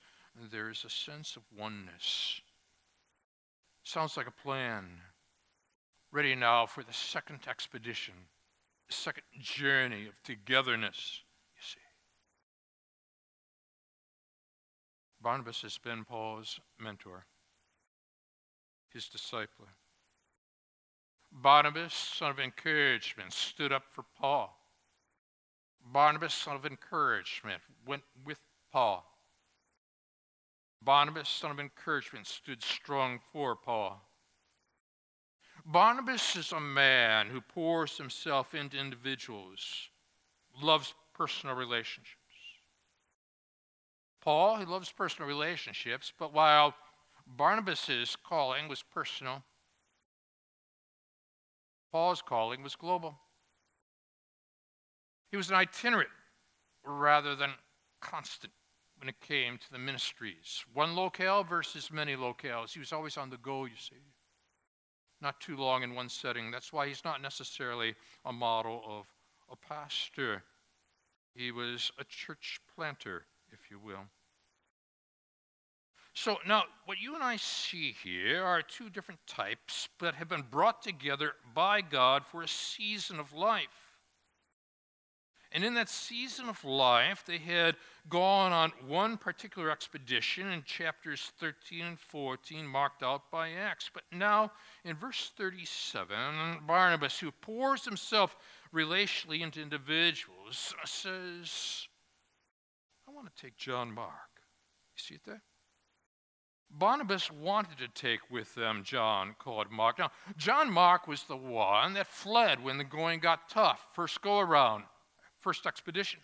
there's 0.50 0.84
a 0.84 0.90
sense 0.90 1.36
of 1.36 1.42
oneness. 1.58 2.40
Sounds 3.82 4.16
like 4.16 4.26
a 4.26 4.42
plan. 4.42 4.86
Ready 6.12 6.34
now 6.34 6.66
for 6.66 6.82
the 6.82 6.92
second 6.92 7.40
expedition, 7.48 8.14
the 8.88 8.94
second 8.94 9.24
journey 9.40 10.06
of 10.06 10.22
togetherness, 10.22 11.22
you 11.56 11.62
see. 11.62 11.80
Barnabas 15.22 15.62
has 15.62 15.78
been 15.78 16.04
Paul's 16.04 16.60
mentor, 16.78 17.24
his 18.92 19.04
discipler. 19.04 19.70
Barnabas, 21.32 21.94
son 21.94 22.30
of 22.30 22.38
encouragement, 22.38 23.32
stood 23.32 23.72
up 23.72 23.84
for 23.90 24.04
Paul. 24.18 24.56
Barnabas, 25.84 26.34
son 26.34 26.56
of 26.56 26.66
encouragement, 26.66 27.62
went 27.86 28.02
with 28.24 28.40
Paul. 28.70 29.04
Barnabas, 30.82 31.28
son 31.28 31.50
of 31.50 31.60
encouragement, 31.60 32.26
stood 32.26 32.62
strong 32.62 33.20
for 33.32 33.56
Paul. 33.56 34.02
Barnabas 35.64 36.36
is 36.36 36.52
a 36.52 36.60
man 36.60 37.28
who 37.28 37.40
pours 37.40 37.96
himself 37.96 38.54
into 38.54 38.76
individuals, 38.76 39.88
loves 40.60 40.94
personal 41.14 41.54
relationships. 41.54 42.18
Paul, 44.20 44.56
he 44.56 44.64
loves 44.64 44.90
personal 44.90 45.28
relationships, 45.28 46.12
but 46.16 46.32
while 46.32 46.74
Barnabas's 47.26 48.16
calling 48.16 48.68
was 48.68 48.82
personal, 48.82 49.42
Paul's 51.92 52.22
calling 52.22 52.62
was 52.62 52.74
global. 52.74 53.18
He 55.30 55.36
was 55.36 55.50
an 55.50 55.56
itinerant 55.56 56.08
rather 56.84 57.36
than 57.36 57.50
constant 58.00 58.52
when 58.98 59.08
it 59.08 59.20
came 59.20 59.58
to 59.58 59.70
the 59.70 59.78
ministries. 59.78 60.64
One 60.72 60.96
locale 60.96 61.44
versus 61.44 61.92
many 61.92 62.16
locales. 62.16 62.72
He 62.72 62.78
was 62.78 62.92
always 62.92 63.16
on 63.16 63.30
the 63.30 63.36
go, 63.36 63.66
you 63.66 63.76
see. 63.78 63.96
Not 65.20 65.40
too 65.40 65.56
long 65.56 65.82
in 65.82 65.94
one 65.94 66.08
setting. 66.08 66.50
That's 66.50 66.72
why 66.72 66.88
he's 66.88 67.04
not 67.04 67.22
necessarily 67.22 67.94
a 68.24 68.32
model 68.32 68.82
of 68.86 69.06
a 69.50 69.56
pastor. 69.56 70.42
He 71.34 71.52
was 71.52 71.92
a 71.98 72.04
church 72.04 72.58
planter, 72.74 73.26
if 73.52 73.70
you 73.70 73.78
will. 73.78 74.06
So 76.14 76.36
now, 76.46 76.64
what 76.84 77.00
you 77.00 77.14
and 77.14 77.24
I 77.24 77.36
see 77.36 77.94
here 78.04 78.44
are 78.44 78.60
two 78.60 78.90
different 78.90 79.20
types 79.26 79.88
that 80.00 80.14
have 80.14 80.28
been 80.28 80.44
brought 80.50 80.82
together 80.82 81.32
by 81.54 81.80
God 81.80 82.26
for 82.26 82.42
a 82.42 82.48
season 82.48 83.18
of 83.18 83.32
life. 83.32 83.92
And 85.54 85.64
in 85.64 85.74
that 85.74 85.88
season 85.88 86.48
of 86.48 86.64
life, 86.64 87.24
they 87.26 87.36
had 87.38 87.76
gone 88.08 88.52
on 88.52 88.72
one 88.86 89.18
particular 89.18 89.70
expedition 89.70 90.48
in 90.48 90.62
chapters 90.64 91.30
13 91.38 91.84
and 91.84 92.00
14, 92.00 92.66
marked 92.66 93.02
out 93.02 93.30
by 93.30 93.50
Acts. 93.50 93.90
But 93.92 94.04
now, 94.10 94.52
in 94.84 94.96
verse 94.96 95.30
37, 95.36 96.60
Barnabas, 96.66 97.18
who 97.18 97.30
pours 97.30 97.84
himself 97.84 98.36
relationally 98.74 99.40
into 99.40 99.60
individuals, 99.60 100.74
says, 100.86 101.86
I 103.06 103.10
want 103.12 103.34
to 103.34 103.42
take 103.42 103.56
John 103.58 103.92
Mark. 103.92 104.10
You 104.96 105.02
see 105.02 105.14
it 105.16 105.20
there? 105.26 105.42
Barnabas 106.78 107.30
wanted 107.30 107.78
to 107.78 107.88
take 107.88 108.20
with 108.30 108.54
them 108.54 108.82
John, 108.82 109.34
called 109.38 109.70
Mark. 109.70 109.98
Now, 109.98 110.10
John 110.36 110.72
Mark 110.72 111.06
was 111.06 111.24
the 111.24 111.36
one 111.36 111.92
that 111.94 112.06
fled 112.06 112.62
when 112.62 112.78
the 112.78 112.84
going 112.84 113.20
got 113.20 113.48
tough, 113.48 113.86
first 113.94 114.22
go 114.22 114.40
around 114.40 114.84
first 115.42 115.66
expedition. 115.66 116.20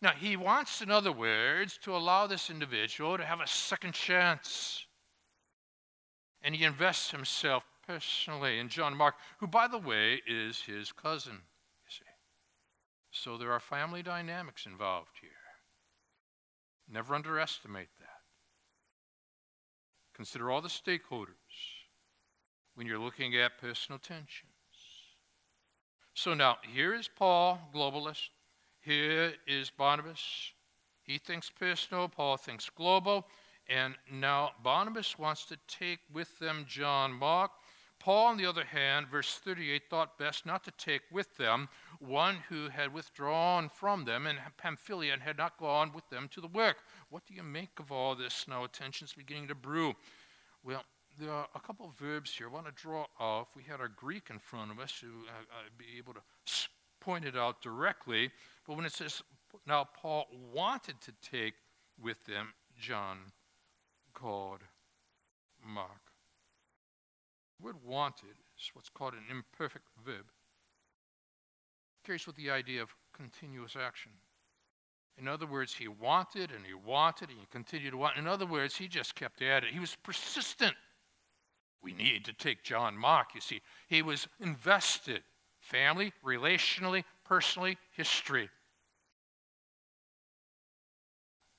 Now, 0.00 0.12
he 0.12 0.36
wants, 0.36 0.80
in 0.80 0.90
other 0.90 1.12
words, 1.12 1.78
to 1.82 1.94
allow 1.94 2.26
this 2.26 2.50
individual 2.50 3.16
to 3.16 3.24
have 3.24 3.40
a 3.40 3.46
second 3.46 3.92
chance. 3.92 4.84
And 6.42 6.56
he 6.56 6.64
invests 6.64 7.12
himself 7.12 7.62
personally 7.86 8.58
in 8.58 8.68
John 8.68 8.96
Mark, 8.96 9.14
who, 9.38 9.46
by 9.46 9.68
the 9.68 9.78
way, 9.78 10.20
is 10.26 10.60
his 10.60 10.90
cousin, 10.90 11.34
you 11.34 11.90
see. 11.90 12.04
So 13.12 13.38
there 13.38 13.52
are 13.52 13.60
family 13.60 14.02
dynamics 14.02 14.66
involved 14.66 15.12
here. 15.20 15.30
Never 16.92 17.14
underestimate 17.14 17.88
that. 18.00 18.20
Consider 20.14 20.50
all 20.50 20.60
the 20.60 20.68
stakeholders 20.68 21.34
when 22.74 22.86
you're 22.86 22.98
looking 22.98 23.34
at 23.34 23.58
personal 23.58 23.98
tensions. 23.98 24.52
So 26.14 26.34
now, 26.34 26.58
here 26.70 26.94
is 26.94 27.08
Paul, 27.08 27.58
globalist. 27.74 28.28
Here 28.80 29.32
is 29.46 29.70
Barnabas. 29.70 30.52
He 31.02 31.16
thinks 31.16 31.48
personal, 31.48 32.08
Paul 32.08 32.36
thinks 32.36 32.68
global. 32.68 33.26
And 33.68 33.94
now 34.10 34.50
Barnabas 34.62 35.18
wants 35.18 35.46
to 35.46 35.56
take 35.68 36.00
with 36.12 36.38
them 36.38 36.66
John 36.68 37.12
Mark. 37.12 37.52
Paul, 37.98 38.26
on 38.26 38.36
the 38.36 38.46
other 38.46 38.64
hand, 38.64 39.06
verse 39.08 39.40
38, 39.42 39.82
thought 39.88 40.18
best 40.18 40.44
not 40.44 40.64
to 40.64 40.72
take 40.72 41.02
with 41.10 41.36
them 41.36 41.68
one 42.02 42.36
who 42.48 42.68
had 42.68 42.92
withdrawn 42.92 43.68
from 43.68 44.04
them 44.04 44.26
in 44.26 44.36
Pamphylia 44.56 45.12
and 45.12 45.22
had 45.22 45.38
not 45.38 45.58
gone 45.58 45.92
with 45.94 46.08
them 46.10 46.28
to 46.32 46.40
the 46.40 46.48
work. 46.48 46.78
What 47.10 47.24
do 47.26 47.34
you 47.34 47.42
make 47.42 47.78
of 47.78 47.92
all 47.92 48.14
this 48.14 48.46
now? 48.48 48.64
Attention's 48.64 49.12
beginning 49.12 49.48
to 49.48 49.54
brew. 49.54 49.94
Well, 50.64 50.82
there 51.18 51.30
are 51.30 51.46
a 51.54 51.60
couple 51.60 51.86
of 51.86 51.94
verbs 51.94 52.34
here 52.34 52.48
I 52.48 52.52
want 52.52 52.66
to 52.66 52.72
draw 52.72 53.06
off. 53.20 53.48
We 53.54 53.62
had 53.62 53.80
our 53.80 53.88
Greek 53.88 54.30
in 54.30 54.38
front 54.38 54.70
of 54.70 54.78
us 54.78 54.92
to 55.00 55.06
uh, 55.06 55.42
uh, 55.42 55.68
be 55.78 55.84
able 55.98 56.14
to 56.14 56.20
point 57.00 57.24
it 57.24 57.36
out 57.36 57.62
directly. 57.62 58.30
But 58.66 58.76
when 58.76 58.86
it 58.86 58.92
says, 58.92 59.22
now 59.66 59.88
Paul 59.94 60.26
wanted 60.52 61.00
to 61.02 61.12
take 61.22 61.54
with 62.00 62.24
them 62.24 62.52
John 62.80 63.18
called 64.14 64.60
Mark. 65.64 66.10
The 67.58 67.66
word 67.66 67.76
wanted 67.84 68.36
is 68.58 68.70
what's 68.72 68.88
called 68.88 69.14
an 69.14 69.24
imperfect 69.30 69.86
verb. 70.04 70.24
Carries 72.04 72.26
with 72.26 72.36
the 72.36 72.50
idea 72.50 72.82
of 72.82 72.94
continuous 73.12 73.76
action. 73.76 74.12
In 75.18 75.28
other 75.28 75.46
words, 75.46 75.74
he 75.74 75.88
wanted 75.88 76.50
and 76.50 76.64
he 76.66 76.74
wanted 76.74 77.28
and 77.28 77.38
he 77.38 77.46
continued 77.50 77.90
to 77.90 77.96
want. 77.96 78.16
In 78.16 78.26
other 78.26 78.46
words, 78.46 78.76
he 78.76 78.88
just 78.88 79.14
kept 79.14 79.42
at 79.42 79.62
it. 79.62 79.72
He 79.72 79.78
was 79.78 79.96
persistent. 80.02 80.74
We 81.82 81.92
need 81.92 82.24
to 82.24 82.32
take 82.32 82.62
John 82.62 82.96
Mark. 82.96 83.34
You 83.34 83.40
see, 83.40 83.60
he 83.88 84.02
was 84.02 84.26
invested 84.40 85.22
family, 85.60 86.12
relationally, 86.24 87.04
personally, 87.24 87.78
history. 87.92 88.48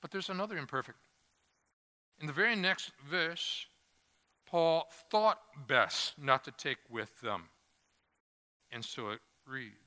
But 0.02 0.10
there's 0.10 0.28
another 0.28 0.58
imperfect. 0.58 0.98
In 2.20 2.26
the 2.26 2.32
very 2.32 2.56
next 2.56 2.92
verse, 3.08 3.66
Paul 4.46 4.86
thought 5.10 5.38
best 5.66 6.18
not 6.18 6.44
to 6.44 6.50
take 6.52 6.78
with 6.90 7.20
them. 7.20 7.44
And 8.70 8.84
so 8.84 9.10
it 9.10 9.20
reads. 9.46 9.83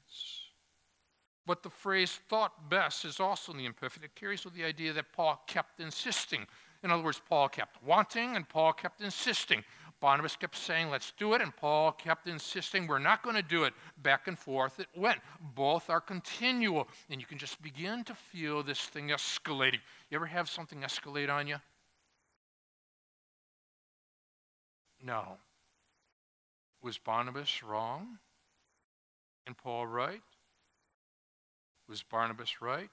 But 1.47 1.63
the 1.63 1.69
phrase 1.69 2.19
thought 2.27 2.69
best 2.69 3.05
is 3.05 3.21
also 3.21 3.53
in 3.53 3.57
the 3.57 3.65
imperfect. 3.65 4.03
It 4.03 4.15
carries 4.15 4.43
with 4.43 4.53
the 4.53 4.65
idea 4.65 4.91
that 4.93 5.13
Paul 5.13 5.41
kept 5.47 5.79
insisting. 5.79 6.45
In 6.83 6.91
other 6.91 7.01
words, 7.01 7.21
Paul 7.27 7.47
kept 7.47 7.81
wanting 7.83 8.35
and 8.35 8.47
Paul 8.47 8.73
kept 8.73 9.01
insisting. 9.01 9.63
Barnabas 9.99 10.35
kept 10.35 10.55
saying, 10.55 10.91
let's 10.91 11.11
do 11.17 11.33
it, 11.33 11.41
and 11.41 11.55
Paul 11.55 11.91
kept 11.91 12.27
insisting, 12.27 12.85
we're 12.85 12.99
not 12.99 13.23
going 13.23 13.35
to 13.35 13.41
do 13.41 13.63
it. 13.63 13.73
Back 14.03 14.27
and 14.27 14.37
forth 14.37 14.79
it 14.79 14.87
went. 14.95 15.19
Both 15.55 15.89
are 15.89 16.01
continual, 16.01 16.87
and 17.09 17.19
you 17.19 17.25
can 17.25 17.39
just 17.39 17.59
begin 17.63 18.03
to 18.03 18.13
feel 18.13 18.61
this 18.61 18.79
thing 18.79 19.07
escalating. 19.07 19.79
You 20.11 20.17
ever 20.17 20.27
have 20.27 20.49
something 20.49 20.81
escalate 20.81 21.33
on 21.33 21.47
you? 21.47 21.55
No. 25.03 25.37
Was 26.83 26.99
Barnabas 26.99 27.63
wrong? 27.63 28.19
And 29.47 29.57
Paul 29.57 29.87
right? 29.87 30.21
Was 31.87 32.03
Barnabas 32.03 32.61
right? 32.61 32.89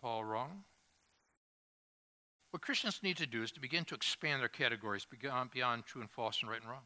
Paul 0.00 0.24
wrong? 0.24 0.64
What 2.50 2.62
Christians 2.62 3.00
need 3.02 3.16
to 3.18 3.26
do 3.26 3.42
is 3.42 3.52
to 3.52 3.60
begin 3.60 3.84
to 3.86 3.94
expand 3.94 4.40
their 4.40 4.48
categories 4.48 5.06
beyond, 5.06 5.50
beyond 5.50 5.86
true 5.86 6.00
and 6.00 6.10
false 6.10 6.40
and 6.42 6.50
right 6.50 6.60
and 6.60 6.70
wrong. 6.70 6.84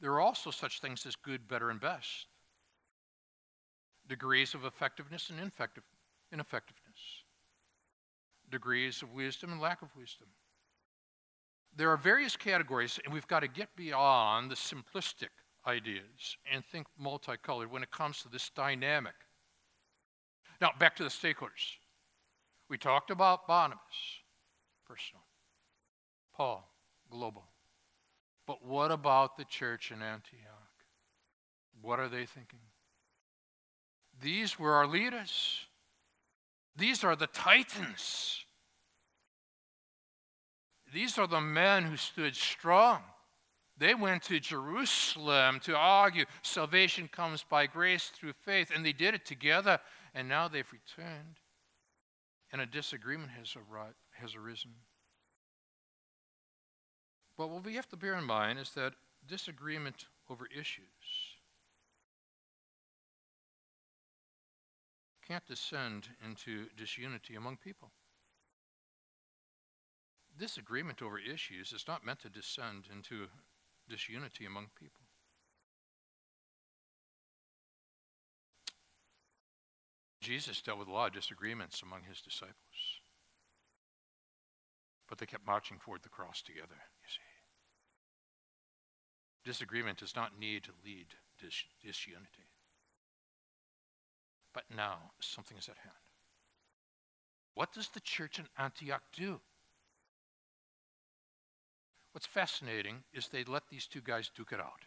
There 0.00 0.12
are 0.12 0.20
also 0.20 0.50
such 0.50 0.80
things 0.80 1.04
as 1.04 1.14
good, 1.14 1.46
better, 1.46 1.68
and 1.68 1.78
best, 1.78 2.26
degrees 4.08 4.54
of 4.54 4.64
effectiveness 4.64 5.28
and 5.28 5.38
ineffectiveness, 5.38 7.00
degrees 8.50 9.02
of 9.02 9.12
wisdom 9.12 9.52
and 9.52 9.60
lack 9.60 9.82
of 9.82 9.94
wisdom. 9.94 10.28
There 11.76 11.90
are 11.90 11.98
various 11.98 12.36
categories, 12.36 12.98
and 13.04 13.12
we've 13.12 13.28
got 13.28 13.40
to 13.40 13.48
get 13.48 13.76
beyond 13.76 14.50
the 14.50 14.56
simplistic 14.56 15.28
ideas 15.66 16.36
and 16.50 16.64
think 16.64 16.86
multicolored 16.98 17.70
when 17.70 17.82
it 17.82 17.90
comes 17.90 18.22
to 18.22 18.28
this 18.28 18.50
dynamic. 18.50 19.14
Now, 20.60 20.70
back 20.78 20.96
to 20.96 21.02
the 21.02 21.10
stakeholders. 21.10 21.76
We 22.68 22.78
talked 22.78 23.10
about 23.10 23.46
Barnabas, 23.46 23.80
personal. 24.86 25.22
Paul, 26.34 26.68
global. 27.10 27.44
But 28.46 28.64
what 28.64 28.90
about 28.90 29.36
the 29.36 29.44
church 29.44 29.90
in 29.90 30.02
Antioch? 30.02 30.70
What 31.80 31.98
are 31.98 32.08
they 32.08 32.26
thinking? 32.26 32.60
These 34.20 34.58
were 34.58 34.74
our 34.74 34.86
leaders. 34.86 35.66
These 36.76 37.04
are 37.04 37.16
the 37.16 37.26
titans. 37.28 38.44
These 40.92 41.18
are 41.18 41.26
the 41.26 41.40
men 41.40 41.84
who 41.84 41.96
stood 41.96 42.36
strong. 42.36 43.02
They 43.80 43.94
went 43.94 44.22
to 44.24 44.38
Jerusalem 44.38 45.58
to 45.64 45.74
argue 45.74 46.26
salvation 46.42 47.08
comes 47.08 47.42
by 47.42 47.66
grace 47.66 48.12
through 48.14 48.34
faith, 48.34 48.70
and 48.72 48.86
they 48.86 48.92
did 48.92 49.14
it 49.14 49.26
together, 49.26 49.80
and 50.14 50.28
now 50.28 50.46
they've 50.46 50.70
returned 50.70 51.40
and 52.52 52.60
a 52.60 52.66
disagreement 52.66 53.30
has, 53.30 54.34
arisen. 54.34 54.72
But 57.36 57.48
what 57.48 57.64
we 57.64 57.74
have 57.76 57.88
to 57.88 57.96
bear 57.96 58.14
in 58.14 58.24
mind 58.24 58.58
is 58.58 58.70
that 58.72 58.94
disagreement 59.26 60.06
over 60.28 60.46
issues 60.46 60.86
can't 65.26 65.46
descend 65.46 66.08
into 66.24 66.66
disunity 66.76 67.36
among 67.36 67.56
people. 67.56 67.92
Disagreement 70.36 71.02
over 71.02 71.18
issues 71.18 71.72
is 71.72 71.84
not 71.86 72.04
meant 72.04 72.20
to 72.20 72.28
descend 72.28 72.88
into 72.92 73.28
disunity 73.90 74.46
among 74.46 74.68
people. 74.78 75.04
Jesus 80.20 80.60
dealt 80.60 80.78
with 80.78 80.88
a 80.88 80.92
lot 80.92 81.08
of 81.08 81.14
disagreements 81.14 81.82
among 81.82 82.02
his 82.08 82.20
disciples. 82.20 82.56
But 85.08 85.18
they 85.18 85.26
kept 85.26 85.46
marching 85.46 85.78
toward 85.78 86.02
the 86.02 86.08
cross 86.08 86.42
together, 86.42 86.68
you 86.68 87.08
see. 87.08 87.20
Disagreement 89.44 89.98
does 89.98 90.14
not 90.14 90.38
need 90.38 90.64
to 90.64 90.70
lead 90.84 91.06
to 91.10 91.46
dis- 91.46 91.64
disunity. 91.82 92.48
But 94.52 94.64
now 94.74 94.98
something 95.20 95.56
is 95.56 95.68
at 95.68 95.78
hand. 95.78 95.96
What 97.54 97.72
does 97.72 97.88
the 97.88 98.00
church 98.00 98.38
in 98.38 98.46
Antioch 98.58 99.02
do? 99.16 99.40
What's 102.12 102.26
fascinating 102.26 103.04
is 103.12 103.28
they 103.28 103.44
let 103.44 103.68
these 103.68 103.86
two 103.86 104.00
guys 104.00 104.30
duke 104.34 104.52
it 104.52 104.60
out. 104.60 104.84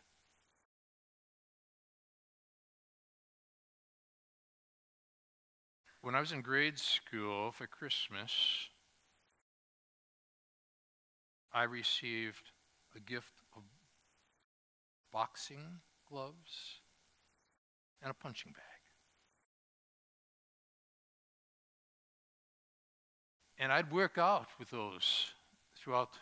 When 6.02 6.16
I 6.16 6.20
was 6.20 6.34
in 6.34 6.42
grade 6.42 6.78
school 6.78 7.54
for 7.54 7.66
Christmas, 7.66 8.34
I 11.54 11.64
received 11.64 12.52
a 12.94 13.00
gift 13.00 13.32
of 13.56 13.64
boxing 15.14 15.80
gloves 16.10 16.82
and 18.02 18.12
a 18.12 18.14
punching 18.14 18.52
bag. 18.52 18.64
And 23.58 23.72
I'd 23.72 23.94
work 23.94 24.18
out 24.18 24.48
with 24.60 24.72
those 24.72 25.28
throughout 25.78 26.18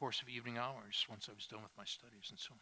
course 0.00 0.22
of 0.22 0.30
evening 0.30 0.56
hours 0.56 1.04
once 1.10 1.28
I 1.28 1.34
was 1.34 1.46
done 1.46 1.62
with 1.62 1.76
my 1.76 1.84
studies 1.84 2.30
and 2.30 2.38
so 2.38 2.52
on. 2.52 2.58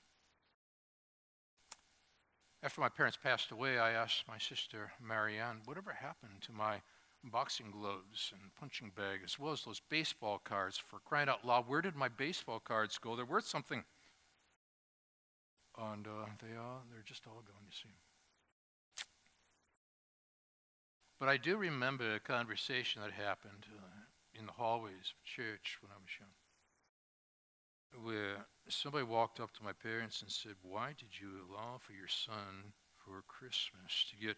After 2.65 2.81
my 2.81 2.89
parents 2.89 3.17
passed 3.17 3.53
away, 3.53 3.79
I 3.79 3.93
asked 3.93 4.27
my 4.27 4.39
sister 4.39 4.91
Marianne, 5.01 5.61
whatever 5.65 5.93
happened 5.93 6.43
to 6.43 6.53
my 6.53 6.83
boxing 7.23 7.71
gloves 7.71 8.33
and 8.33 8.53
punching 8.59 8.91
bag, 8.97 9.21
as 9.25 9.39
well 9.39 9.53
as 9.53 9.63
those 9.63 9.81
baseball 9.89 10.41
cards? 10.43 10.79
For 10.79 10.99
crying 11.05 11.29
out 11.29 11.47
loud, 11.47 11.69
where 11.69 11.81
did 11.81 11.95
my 11.95 12.09
baseball 12.09 12.59
cards 12.59 12.99
go? 12.99 13.15
They're 13.15 13.25
worth 13.25 13.47
something. 13.47 13.85
And 15.79 16.09
uh, 16.09 16.27
they 16.43 16.57
are, 16.57 16.81
they're 16.91 17.05
just 17.05 17.29
all 17.29 17.45
gone, 17.47 17.63
you 17.65 17.73
see. 17.73 17.95
But 21.21 21.29
I 21.29 21.37
do 21.37 21.57
remember 21.57 22.17
a 22.17 22.21
conversation 22.21 23.01
that 23.03 23.13
happened 23.13 23.67
uh, 23.73 24.39
in 24.39 24.47
the 24.47 24.53
hallways 24.53 25.13
of 25.15 25.25
church 25.25 25.79
when 25.81 25.93
I 25.93 25.99
was 26.03 26.11
young 26.19 26.31
where 28.03 28.47
somebody 28.69 29.05
walked 29.05 29.41
up 29.41 29.53
to 29.55 29.65
my 29.65 29.73
parents 29.73 30.23
and 30.23 30.31
said, 30.31 30.55
Why 30.63 30.89
did 30.99 31.09
you 31.21 31.29
allow 31.49 31.79
for 31.79 31.93
your 31.93 32.09
son 32.09 32.73
for 32.97 33.23
Christmas 33.27 34.07
to 34.11 34.17
get 34.17 34.37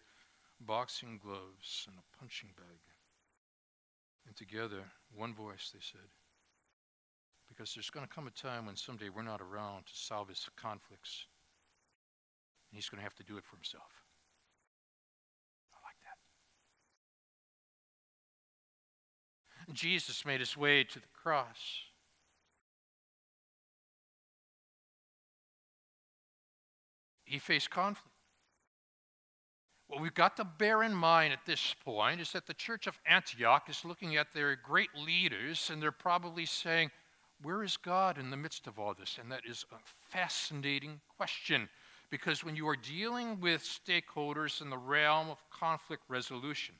boxing 0.61 1.19
gloves 1.23 1.87
and 1.87 1.97
a 1.97 2.17
punching 2.17 2.49
bag? 2.55 2.79
And 4.27 4.35
together, 4.35 4.83
one 5.13 5.33
voice, 5.33 5.71
they 5.73 5.79
said, 5.81 6.09
Because 7.49 7.73
there's 7.73 7.89
going 7.89 8.07
to 8.07 8.13
come 8.13 8.27
a 8.27 8.31
time 8.31 8.65
when 8.65 8.75
someday 8.75 9.09
we're 9.09 9.23
not 9.23 9.41
around 9.41 9.85
to 9.87 9.93
solve 9.93 10.29
his 10.29 10.47
conflicts, 10.55 11.25
and 12.71 12.77
he's 12.77 12.89
going 12.89 12.99
to 12.99 13.03
have 13.03 13.15
to 13.15 13.23
do 13.23 13.37
it 13.37 13.43
for 13.43 13.55
himself. 13.57 13.91
I 15.73 15.77
like 15.83 15.97
that. 19.67 19.73
Jesus 19.73 20.25
made 20.25 20.39
his 20.39 20.55
way 20.55 20.83
to 20.83 20.99
the 20.99 21.07
cross. 21.13 21.90
He 27.31 27.39
faced 27.39 27.69
conflict. 27.69 28.07
What 29.87 30.01
we've 30.01 30.13
got 30.13 30.37
to 30.37 30.45
bear 30.45 30.83
in 30.83 30.93
mind 30.93 31.33
at 31.33 31.45
this 31.45 31.75
point 31.83 32.21
is 32.21 32.31
that 32.31 32.47
the 32.47 32.53
church 32.53 32.87
of 32.87 32.99
Antioch 33.05 33.69
is 33.69 33.83
looking 33.83 34.15
at 34.15 34.33
their 34.33 34.55
great 34.55 34.95
leaders 34.95 35.69
and 35.71 35.81
they're 35.81 35.91
probably 35.91 36.45
saying, 36.45 36.91
Where 37.41 37.63
is 37.63 37.75
God 37.77 38.17
in 38.17 38.29
the 38.29 38.37
midst 38.37 38.67
of 38.67 38.79
all 38.79 38.93
this? 38.93 39.17
And 39.19 39.31
that 39.31 39.41
is 39.45 39.65
a 39.71 39.75
fascinating 40.09 41.01
question 41.17 41.67
because 42.09 42.43
when 42.43 42.55
you 42.55 42.67
are 42.67 42.75
dealing 42.75 43.39
with 43.39 43.63
stakeholders 43.63 44.61
in 44.61 44.69
the 44.69 44.77
realm 44.77 45.29
of 45.29 45.43
conflict 45.49 46.03
resolution, 46.07 46.75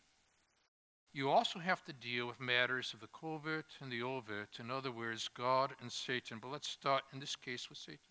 you 1.13 1.29
also 1.29 1.59
have 1.59 1.83
to 1.85 1.93
deal 1.93 2.27
with 2.27 2.39
matters 2.39 2.93
of 2.93 3.01
the 3.01 3.07
covert 3.07 3.65
and 3.81 3.91
the 3.91 4.01
overt. 4.01 4.57
In 4.59 4.71
other 4.71 4.91
words, 4.91 5.29
God 5.35 5.71
and 5.81 5.91
Satan. 5.91 6.39
But 6.41 6.51
let's 6.51 6.69
start 6.69 7.03
in 7.13 7.19
this 7.19 7.35
case 7.35 7.67
with 7.69 7.77
Satan. 7.77 8.11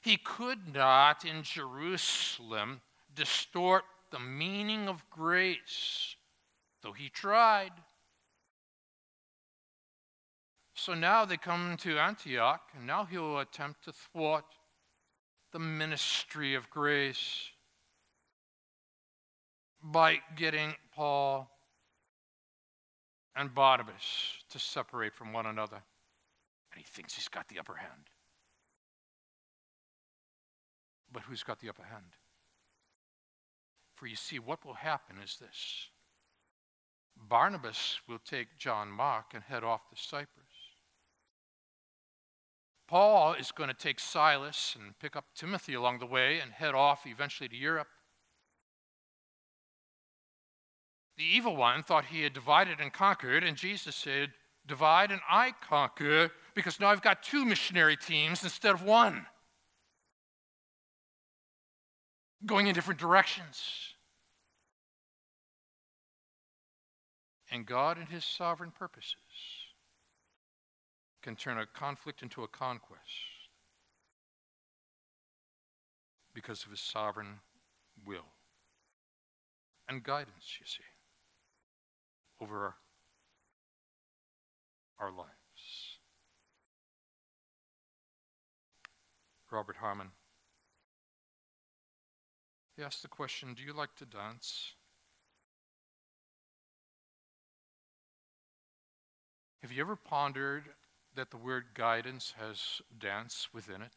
He 0.00 0.16
could 0.16 0.74
not 0.74 1.24
in 1.24 1.42
Jerusalem 1.42 2.80
distort 3.14 3.84
the 4.10 4.18
meaning 4.18 4.88
of 4.88 5.08
grace, 5.10 6.16
though 6.82 6.92
he 6.92 7.08
tried. 7.08 7.72
So 10.74 10.94
now 10.94 11.24
they 11.24 11.36
come 11.36 11.76
to 11.78 11.98
Antioch, 11.98 12.62
and 12.76 12.86
now 12.86 13.04
he'll 13.04 13.40
attempt 13.40 13.84
to 13.84 13.92
thwart 13.92 14.44
the 15.52 15.58
ministry 15.58 16.54
of 16.54 16.70
grace 16.70 17.50
by 19.82 20.20
getting 20.36 20.74
Paul 20.94 21.50
and 23.34 23.54
Barnabas 23.54 24.34
to 24.50 24.58
separate 24.58 25.14
from 25.14 25.32
one 25.32 25.46
another. 25.46 25.82
And 26.72 26.78
he 26.78 26.84
thinks 26.84 27.14
he's 27.14 27.28
got 27.28 27.48
the 27.48 27.58
upper 27.58 27.74
hand. 27.74 28.08
But 31.18 31.24
who's 31.24 31.42
got 31.42 31.58
the 31.58 31.68
upper 31.68 31.82
hand? 31.82 32.14
For 33.96 34.06
you 34.06 34.14
see, 34.14 34.38
what 34.38 34.64
will 34.64 34.74
happen 34.74 35.16
is 35.18 35.36
this 35.40 35.88
Barnabas 37.16 37.98
will 38.08 38.20
take 38.20 38.56
John 38.56 38.88
Mark 38.88 39.34
and 39.34 39.42
head 39.42 39.64
off 39.64 39.88
to 39.88 39.96
Cyprus. 39.96 40.46
Paul 42.86 43.34
is 43.34 43.50
going 43.50 43.66
to 43.66 43.74
take 43.74 43.98
Silas 43.98 44.76
and 44.78 44.96
pick 45.00 45.16
up 45.16 45.24
Timothy 45.34 45.74
along 45.74 45.98
the 45.98 46.06
way 46.06 46.38
and 46.38 46.52
head 46.52 46.76
off 46.76 47.04
eventually 47.04 47.48
to 47.48 47.56
Europe. 47.56 47.88
The 51.16 51.24
evil 51.24 51.56
one 51.56 51.82
thought 51.82 52.04
he 52.04 52.22
had 52.22 52.32
divided 52.32 52.78
and 52.78 52.92
conquered, 52.92 53.42
and 53.42 53.56
Jesus 53.56 53.96
said, 53.96 54.34
Divide 54.68 55.10
and 55.10 55.22
I 55.28 55.52
conquer, 55.68 56.30
because 56.54 56.78
now 56.78 56.90
I've 56.90 57.02
got 57.02 57.24
two 57.24 57.44
missionary 57.44 57.96
teams 57.96 58.44
instead 58.44 58.72
of 58.72 58.84
one 58.84 59.26
going 62.46 62.66
in 62.66 62.74
different 62.74 63.00
directions. 63.00 63.94
And 67.50 67.64
God, 67.66 67.98
in 67.98 68.06
His 68.06 68.24
sovereign 68.24 68.72
purposes, 68.76 69.14
can 71.22 71.34
turn 71.34 71.58
a 71.58 71.66
conflict 71.66 72.22
into 72.22 72.42
a 72.42 72.48
conquest 72.48 73.02
because 76.34 76.64
of 76.64 76.70
His 76.70 76.80
sovereign 76.80 77.40
will 78.06 78.26
and 79.88 80.02
guidance, 80.02 80.58
you 80.60 80.66
see, 80.66 80.84
over 82.40 82.56
our, 82.58 82.76
our 85.00 85.10
lives. 85.10 85.28
Robert 89.50 89.76
Harmon 89.76 90.08
he 92.78 92.84
asked 92.84 93.02
the 93.02 93.08
question 93.08 93.54
Do 93.54 93.62
you 93.64 93.72
like 93.72 93.96
to 93.96 94.06
dance? 94.06 94.74
Have 99.62 99.72
you 99.72 99.82
ever 99.82 99.96
pondered 99.96 100.62
that 101.16 101.32
the 101.32 101.36
word 101.36 101.64
guidance 101.74 102.34
has 102.38 102.80
dance 102.96 103.48
within 103.52 103.82
it? 103.82 103.94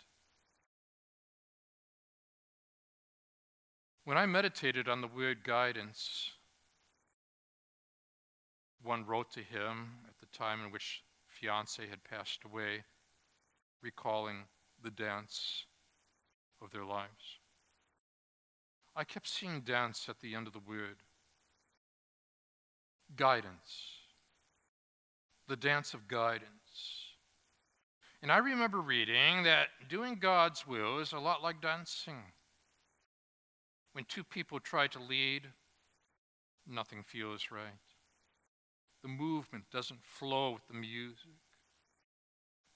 When 4.04 4.18
I 4.18 4.26
meditated 4.26 4.90
on 4.90 5.02
the 5.02 5.08
word 5.08 5.44
guidance, 5.44 6.32
one 8.82 9.06
wrote 9.06 9.32
to 9.34 9.42
him 9.42 9.92
at 10.08 10.18
the 10.20 10.36
time 10.36 10.66
in 10.66 10.72
which 10.72 11.04
fiance 11.28 11.88
had 11.88 12.04
passed 12.04 12.40
away, 12.44 12.84
recalling 13.84 14.46
the 14.84 14.90
dance 14.90 15.66
of 16.64 16.72
their 16.72 16.84
lives. 16.84 17.41
I 18.96 19.04
kept 19.04 19.28
seeing 19.28 19.62
dance 19.62 20.08
at 20.10 20.20
the 20.20 20.36
end 20.36 20.48
of 20.48 20.54
the 20.54 20.60
word. 20.60 20.98
Guidance. 23.16 24.00
The 25.48 25.56
dance 25.56 25.94
of 25.94 26.08
guidance. 26.08 26.50
And 28.22 28.32
I 28.32 28.38
remember 28.38 28.80
reading 28.80 29.44
that 29.44 29.68
doing 29.90 30.16
God's 30.16 30.68
will 30.68 31.00
is 31.00 31.14
a 31.14 31.20
lot 31.20 31.42
like 31.42 31.62
dancing. 31.62 32.22
When 33.94 34.06
two 34.06 34.24
people 34.24 34.60
try 34.60 34.88
to 34.88 35.00
lead, 35.00 35.48
nothing 36.68 37.04
feels 37.04 37.48
right. 37.52 37.64
The 39.02 39.10
movement 39.10 39.66
doesn't 39.72 40.04
flow 40.04 40.52
with 40.52 40.68
the 40.68 40.76
music. 40.76 41.42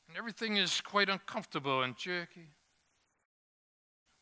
And 0.08 0.18
everything 0.18 0.58
is 0.58 0.82
quite 0.82 1.10
uncomfortable 1.10 1.84
and 1.84 1.96
jerky. 1.96 2.50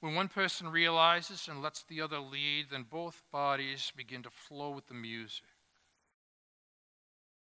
When 0.03 0.15
one 0.15 0.27
person 0.27 0.67
realizes 0.67 1.47
and 1.47 1.61
lets 1.61 1.83
the 1.83 2.01
other 2.01 2.19
lead, 2.19 2.65
then 2.71 2.83
both 2.83 3.23
bodies 3.31 3.93
begin 3.95 4.21
to 4.23 4.29
flow 4.29 4.71
with 4.71 4.87
the 4.87 4.93
music. 4.93 5.45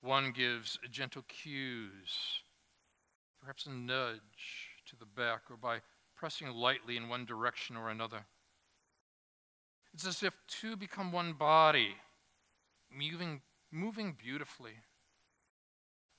One 0.01 0.31
gives 0.31 0.79
gentle 0.89 1.25
cues 1.27 2.45
perhaps 3.41 3.67
a 3.67 3.71
nudge 3.71 4.71
to 4.87 4.95
the 4.95 5.05
back 5.05 5.41
or 5.51 5.57
by 5.57 5.81
pressing 6.15 6.47
lightly 6.53 6.97
in 6.97 7.09
one 7.09 7.25
direction 7.25 7.77
or 7.77 7.91
another. 7.91 8.25
It's 9.93 10.07
as 10.07 10.23
if 10.23 10.39
two 10.47 10.77
become 10.77 11.11
one 11.11 11.33
body, 11.33 11.97
moving, 12.97 13.41
moving 13.73 14.17
beautifully. 14.17 14.75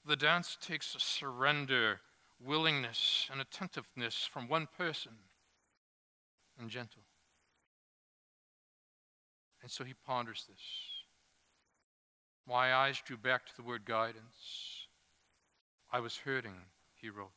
The 0.06 0.18
dance 0.18 0.58
takes 0.60 0.94
a 0.94 1.00
surrender, 1.00 2.02
willingness, 2.38 3.30
and 3.32 3.40
attentiveness 3.40 4.28
from 4.30 4.50
one 4.50 4.68
person 4.78 5.14
and 6.60 6.70
gentle. 6.70 7.04
And 9.62 9.72
so 9.72 9.84
he 9.84 9.94
ponders 9.94 10.46
this. 10.48 10.62
My 12.48 12.74
eyes 12.74 13.02
drew 13.04 13.18
back 13.18 13.46
to 13.46 13.56
the 13.56 13.64
word 13.64 13.86
guidance. 13.86 14.88
I 15.92 16.00
was 16.00 16.18
hurting 16.18 16.56
he 16.96 17.10
wrote. 17.10 17.32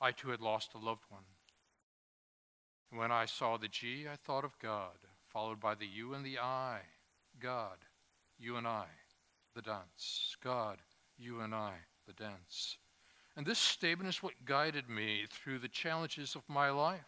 I 0.00 0.12
too 0.12 0.30
had 0.30 0.40
lost 0.40 0.74
a 0.74 0.78
loved 0.78 1.04
one. 1.08 1.24
And 2.90 2.98
when 2.98 3.12
I 3.12 3.26
saw 3.26 3.56
the 3.56 3.68
G, 3.68 4.06
I 4.10 4.16
thought 4.16 4.44
of 4.44 4.58
God, 4.58 4.96
followed 5.28 5.60
by 5.60 5.74
the 5.74 5.86
U 5.86 6.14
and 6.14 6.24
the 6.24 6.38
I. 6.38 6.78
God, 7.38 7.78
you 8.38 8.56
and 8.56 8.66
I, 8.66 8.86
the 9.54 9.62
dance. 9.62 10.36
God, 10.42 10.78
you 11.18 11.40
and 11.40 11.54
I, 11.54 11.72
the 12.06 12.12
dance. 12.12 12.78
And 13.36 13.46
this 13.46 13.58
statement 13.58 14.08
is 14.08 14.22
what 14.22 14.44
guided 14.44 14.88
me 14.88 15.24
through 15.30 15.58
the 15.60 15.68
challenges 15.68 16.34
of 16.34 16.42
my 16.48 16.70
life. 16.70 17.00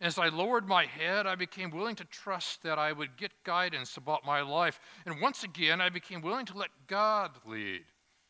As 0.00 0.18
I 0.18 0.28
lowered 0.28 0.66
my 0.66 0.84
head, 0.84 1.26
I 1.26 1.34
became 1.34 1.70
willing 1.70 1.96
to 1.96 2.04
trust 2.04 2.62
that 2.62 2.78
I 2.78 2.92
would 2.92 3.16
get 3.16 3.44
guidance 3.44 3.96
about 3.96 4.26
my 4.26 4.42
life. 4.42 4.78
And 5.06 5.20
once 5.20 5.42
again, 5.42 5.80
I 5.80 5.88
became 5.88 6.20
willing 6.20 6.46
to 6.46 6.58
let 6.58 6.70
God 6.86 7.32
lead. 7.46 7.84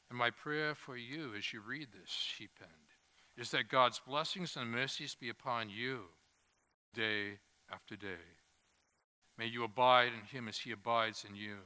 And 0.09 0.19
my 0.19 0.31
prayer 0.31 0.75
for 0.75 0.97
you 0.97 1.33
as 1.37 1.53
you 1.53 1.61
read 1.61 1.89
this, 1.93 2.11
she 2.11 2.47
penned, 2.47 2.71
is 3.37 3.51
that 3.51 3.69
God's 3.69 4.01
blessings 4.07 4.57
and 4.57 4.71
mercies 4.71 5.17
be 5.19 5.29
upon 5.29 5.69
you 5.69 6.03
day 6.95 7.39
after 7.73 7.97
day. 7.97 8.25
May 9.37 9.47
you 9.47 9.65
abide 9.65 10.13
in 10.19 10.25
him 10.27 10.49
as 10.49 10.59
he 10.59 10.71
abides 10.73 11.27
in 11.29 11.35
you. 11.35 11.57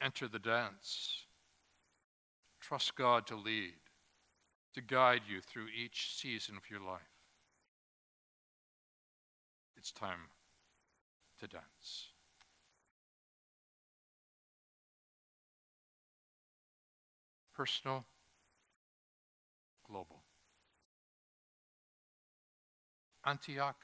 Enter 0.00 0.28
the 0.28 0.38
dance. 0.38 1.24
Trust 2.60 2.94
God 2.94 3.26
to 3.28 3.36
lead, 3.36 3.74
to 4.74 4.82
guide 4.82 5.22
you 5.28 5.40
through 5.40 5.66
each 5.68 6.14
season 6.14 6.56
of 6.56 6.70
your 6.70 6.80
life. 6.80 7.00
It's 9.80 9.92
time 9.92 10.28
to 11.40 11.48
dance. 11.48 12.10
personal, 17.60 18.06
global. 19.86 20.22
Antioch 23.26 23.76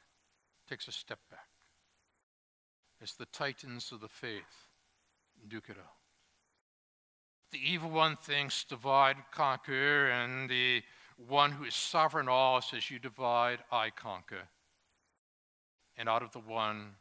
takes 0.67 0.89
a 0.89 0.93
step 0.93 1.19
back 1.31 1.49
as 3.03 3.13
the 3.13 3.27
titans 3.27 3.93
of 3.93 4.01
the 4.01 4.09
faith 4.09 4.71
duke 5.47 5.69
it 5.69 5.77
out. 5.77 5.99
The 7.53 7.59
evil 7.59 7.91
one 7.91 8.17
thinks 8.17 8.65
divide 8.65 9.17
conquer, 9.31 10.09
and 10.09 10.49
the 10.49 10.83
one 11.19 11.53
who 11.53 11.65
is 11.65 11.75
sovereign 11.75 12.31
all 12.31 12.63
says, 12.63 12.91
You 12.91 12.99
divide, 12.99 13.59
I 13.71 13.91
conquer. 13.91 14.49
And 15.97 16.09
out 16.09 16.23
of 16.23 16.33
the 16.33 16.41
one, 16.41 16.97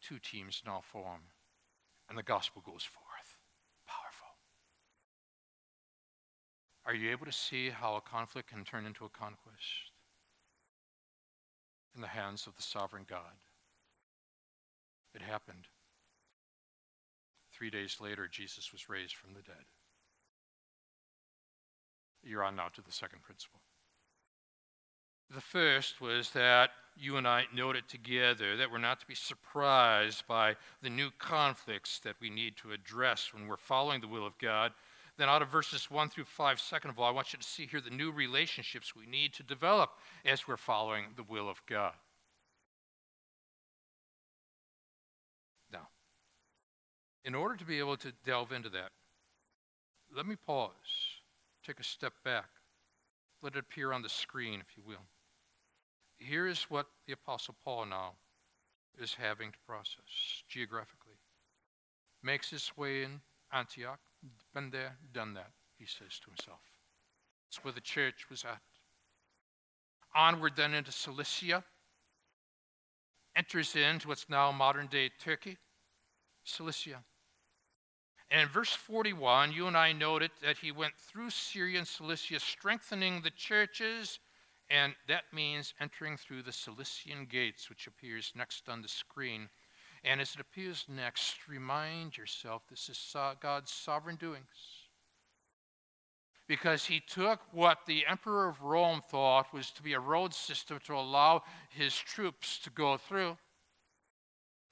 two 0.00 0.18
teams 0.18 0.62
now 0.66 0.80
form, 0.82 1.20
and 2.08 2.18
the 2.18 2.22
gospel 2.22 2.62
goes 2.64 2.82
forth. 2.82 3.38
Powerful. 3.86 4.26
Are 6.84 6.94
you 6.94 7.10
able 7.12 7.26
to 7.26 7.32
see 7.32 7.70
how 7.70 7.96
a 7.96 8.00
conflict 8.00 8.48
can 8.48 8.64
turn 8.64 8.86
into 8.86 9.04
a 9.04 9.08
conquest 9.08 9.92
in 11.94 12.00
the 12.00 12.08
hands 12.08 12.46
of 12.46 12.56
the 12.56 12.62
sovereign 12.62 13.04
God? 13.08 13.38
It 15.14 15.22
happened. 15.22 15.68
Three 17.52 17.70
days 17.70 17.98
later, 18.00 18.28
Jesus 18.28 18.72
was 18.72 18.88
raised 18.88 19.14
from 19.14 19.34
the 19.34 19.42
dead. 19.42 19.64
You're 22.22 22.44
on 22.44 22.56
now 22.56 22.68
to 22.74 22.82
the 22.82 22.92
second 22.92 23.22
principle. 23.22 23.60
The 25.32 25.40
first 25.40 26.00
was 26.00 26.30
that 26.30 26.70
you 26.96 27.16
and 27.16 27.26
I 27.26 27.44
noted 27.54 27.88
together 27.88 28.56
that 28.56 28.70
we're 28.70 28.78
not 28.78 29.00
to 29.00 29.06
be 29.06 29.14
surprised 29.14 30.26
by 30.26 30.56
the 30.82 30.90
new 30.90 31.10
conflicts 31.18 32.00
that 32.00 32.16
we 32.20 32.30
need 32.30 32.56
to 32.58 32.72
address 32.72 33.32
when 33.32 33.46
we're 33.46 33.56
following 33.56 34.00
the 34.00 34.08
will 34.08 34.26
of 34.26 34.36
God 34.38 34.72
then, 35.20 35.28
out 35.28 35.42
of 35.42 35.48
verses 35.48 35.90
1 35.90 36.08
through 36.08 36.24
5, 36.24 36.58
second 36.58 36.88
of 36.88 36.98
all, 36.98 37.04
I 37.04 37.10
want 37.10 37.34
you 37.34 37.38
to 37.38 37.46
see 37.46 37.66
here 37.66 37.82
the 37.82 37.90
new 37.90 38.10
relationships 38.10 38.96
we 38.96 39.04
need 39.04 39.34
to 39.34 39.42
develop 39.42 39.90
as 40.24 40.48
we're 40.48 40.56
following 40.56 41.08
the 41.14 41.24
will 41.24 41.46
of 41.46 41.60
God. 41.66 41.92
Now, 45.70 45.88
in 47.22 47.34
order 47.34 47.54
to 47.56 47.66
be 47.66 47.78
able 47.78 47.98
to 47.98 48.14
delve 48.24 48.50
into 48.50 48.70
that, 48.70 48.92
let 50.16 50.24
me 50.24 50.36
pause, 50.36 50.70
take 51.66 51.80
a 51.80 51.84
step 51.84 52.14
back, 52.24 52.48
let 53.42 53.56
it 53.56 53.58
appear 53.58 53.92
on 53.92 54.00
the 54.00 54.08
screen, 54.08 54.62
if 54.66 54.74
you 54.74 54.82
will. 54.86 55.04
Here 56.20 56.46
is 56.46 56.64
what 56.64 56.86
the 57.06 57.14
Apostle 57.14 57.56
Paul 57.64 57.86
now 57.86 58.12
is 59.00 59.14
having 59.14 59.50
to 59.50 59.58
process 59.66 60.44
geographically. 60.48 61.16
Makes 62.22 62.50
his 62.50 62.70
way 62.76 63.02
in 63.02 63.20
Antioch, 63.52 63.98
been 64.54 64.70
there, 64.70 64.98
done 65.12 65.32
that, 65.34 65.50
he 65.78 65.86
says 65.86 66.20
to 66.20 66.30
himself. 66.30 66.60
It's 67.48 67.64
where 67.64 67.72
the 67.72 67.80
church 67.80 68.28
was 68.28 68.44
at. 68.44 68.60
Onward 70.14 70.52
then 70.56 70.74
into 70.74 70.92
Cilicia, 70.92 71.64
enters 73.34 73.74
into 73.74 74.08
what's 74.08 74.28
now 74.28 74.52
modern 74.52 74.88
day 74.88 75.10
Turkey, 75.18 75.56
Cilicia. 76.44 77.02
And 78.30 78.42
in 78.42 78.48
verse 78.48 78.72
41, 78.72 79.52
you 79.52 79.66
and 79.66 79.76
I 79.76 79.92
noted 79.92 80.30
that 80.42 80.58
he 80.58 80.70
went 80.70 80.94
through 80.96 81.30
Syria 81.30 81.78
and 81.78 81.88
Cilicia, 81.88 82.38
strengthening 82.38 83.22
the 83.22 83.30
churches, 83.30 84.20
and 84.70 84.94
that 85.08 85.24
means 85.32 85.74
entering 85.80 86.16
through 86.16 86.42
the 86.42 86.52
Cilician 86.52 87.26
gates, 87.28 87.68
which 87.68 87.88
appears 87.88 88.32
next 88.36 88.68
on 88.68 88.82
the 88.82 88.88
screen. 88.88 89.48
And 90.04 90.20
as 90.20 90.34
it 90.34 90.40
appears 90.40 90.86
next, 90.88 91.48
remind 91.48 92.16
yourself 92.16 92.62
this 92.70 92.88
is 92.88 93.16
God's 93.40 93.72
sovereign 93.72 94.16
doings. 94.16 94.44
Because 96.46 96.84
he 96.84 97.00
took 97.00 97.40
what 97.52 97.78
the 97.86 98.06
emperor 98.06 98.48
of 98.48 98.62
Rome 98.62 99.02
thought 99.10 99.52
was 99.52 99.70
to 99.72 99.82
be 99.82 99.92
a 99.94 100.00
road 100.00 100.32
system 100.32 100.78
to 100.86 100.94
allow 100.94 101.42
his 101.68 101.94
troops 101.94 102.58
to 102.60 102.70
go 102.70 102.96
through. 102.96 103.36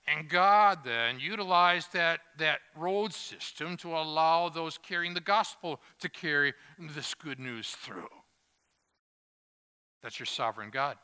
And 0.06 0.28
God 0.28 0.78
then 0.84 1.20
utilized 1.20 1.92
that, 1.92 2.20
that 2.38 2.60
road 2.74 3.12
system 3.12 3.76
to 3.78 3.96
allow 3.96 4.48
those 4.48 4.78
carrying 4.78 5.12
the 5.12 5.20
gospel 5.20 5.80
to 6.00 6.08
carry 6.08 6.54
this 6.78 7.14
good 7.14 7.38
news 7.38 7.70
through. 7.70 8.08
That's 10.02 10.18
your 10.18 10.26
sovereign 10.26 10.70
God. 10.70 10.96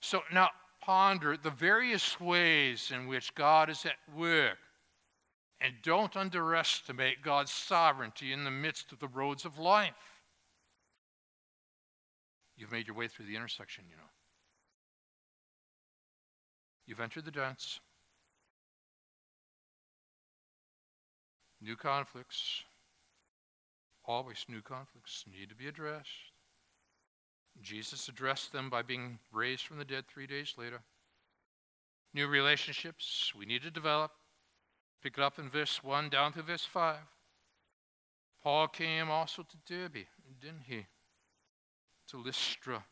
So 0.00 0.20
now 0.32 0.50
ponder 0.82 1.36
the 1.36 1.50
various 1.50 2.20
ways 2.20 2.92
in 2.94 3.06
which 3.06 3.34
God 3.34 3.70
is 3.70 3.86
at 3.86 4.16
work. 4.16 4.58
And 5.60 5.74
don't 5.84 6.16
underestimate 6.16 7.22
God's 7.22 7.52
sovereignty 7.52 8.32
in 8.32 8.42
the 8.42 8.50
midst 8.50 8.90
of 8.90 8.98
the 8.98 9.06
roads 9.06 9.44
of 9.44 9.58
life. 9.58 9.94
You've 12.56 12.72
made 12.72 12.88
your 12.88 12.96
way 12.96 13.06
through 13.06 13.26
the 13.26 13.36
intersection, 13.36 13.84
you 13.88 13.96
know. 13.96 14.02
You've 16.84 17.00
entered 17.00 17.24
the 17.24 17.30
dance. 17.30 17.78
New 21.60 21.76
conflicts, 21.76 22.64
always 24.04 24.44
new 24.48 24.62
conflicts, 24.62 25.24
need 25.30 25.48
to 25.48 25.54
be 25.54 25.68
addressed. 25.68 26.31
Jesus 27.60 28.08
addressed 28.08 28.52
them 28.52 28.70
by 28.70 28.82
being 28.82 29.18
raised 29.32 29.64
from 29.66 29.78
the 29.78 29.84
dead 29.84 30.04
three 30.06 30.26
days 30.26 30.54
later. 30.56 30.80
New 32.14 32.26
relationships 32.26 33.32
we 33.36 33.46
need 33.46 33.62
to 33.62 33.70
develop. 33.70 34.12
Pick 35.02 35.18
it 35.18 35.24
up 35.24 35.38
in 35.38 35.48
verse 35.48 35.82
1 35.82 36.10
down 36.10 36.32
to 36.34 36.42
verse 36.42 36.64
5. 36.64 36.96
Paul 38.42 38.68
came 38.68 39.10
also 39.10 39.42
to 39.42 39.56
Derbe, 39.66 40.06
didn't 40.40 40.62
he? 40.66 40.86
To 42.08 42.18
Lystra. 42.18 42.84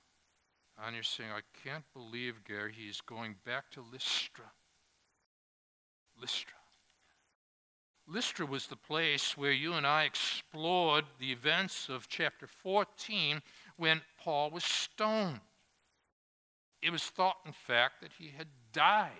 And 0.82 0.94
you're 0.94 1.02
saying, 1.02 1.30
I 1.30 1.40
can't 1.68 1.84
believe, 1.92 2.44
Gary, 2.46 2.72
he's 2.76 3.00
going 3.00 3.36
back 3.44 3.70
to 3.72 3.84
Lystra. 3.92 4.44
Lystra. 6.18 6.54
Lystra 8.06 8.46
was 8.46 8.66
the 8.66 8.76
place 8.76 9.36
where 9.36 9.52
you 9.52 9.74
and 9.74 9.86
I 9.86 10.04
explored 10.04 11.04
the 11.18 11.30
events 11.30 11.88
of 11.88 12.08
chapter 12.08 12.46
14 12.46 13.42
when 13.80 14.02
Paul 14.22 14.50
was 14.50 14.62
stoned. 14.62 15.40
It 16.82 16.90
was 16.90 17.02
thought, 17.02 17.38
in 17.46 17.52
fact, 17.52 18.02
that 18.02 18.12
he 18.18 18.30
had 18.36 18.46
died. 18.74 19.10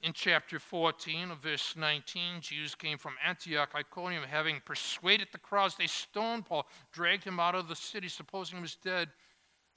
In 0.00 0.12
chapter 0.12 0.58
14 0.58 1.30
of 1.30 1.38
verse 1.38 1.76
19, 1.76 2.40
Jews 2.40 2.74
came 2.74 2.98
from 2.98 3.14
Antioch, 3.24 3.70
Iconium, 3.76 4.24
having 4.24 4.60
persuaded 4.64 5.28
the 5.30 5.38
crowds. 5.38 5.76
They 5.76 5.86
stoned 5.86 6.46
Paul, 6.46 6.66
dragged 6.92 7.22
him 7.22 7.38
out 7.38 7.54
of 7.54 7.68
the 7.68 7.76
city, 7.76 8.08
supposing 8.08 8.56
he 8.56 8.62
was 8.62 8.74
dead. 8.74 9.10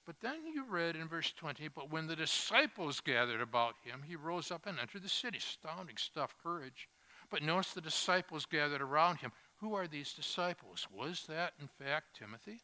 But 0.07 0.19
then 0.21 0.47
you 0.51 0.65
read 0.67 0.95
in 0.95 1.07
verse 1.07 1.31
20, 1.31 1.67
but 1.67 1.91
when 1.91 2.07
the 2.07 2.15
disciples 2.15 3.01
gathered 3.01 3.41
about 3.41 3.75
him, 3.83 4.01
he 4.03 4.15
rose 4.15 4.49
up 4.49 4.65
and 4.65 4.79
entered 4.79 5.03
the 5.03 5.09
city. 5.09 5.37
Astounding 5.37 5.97
stuff, 5.97 6.33
courage. 6.41 6.89
But 7.29 7.43
notice 7.43 7.73
the 7.73 7.81
disciples 7.81 8.47
gathered 8.47 8.81
around 8.81 9.17
him. 9.17 9.31
Who 9.57 9.75
are 9.75 9.87
these 9.87 10.13
disciples? 10.13 10.87
Was 10.91 11.25
that, 11.27 11.53
in 11.61 11.67
fact, 11.67 12.17
Timothy? 12.17 12.61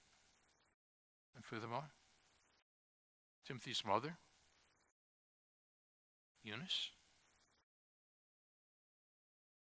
And 1.35 1.45
furthermore, 1.45 1.89
Timothy's 3.45 3.83
mother, 3.85 4.17
Eunice. 6.43 6.91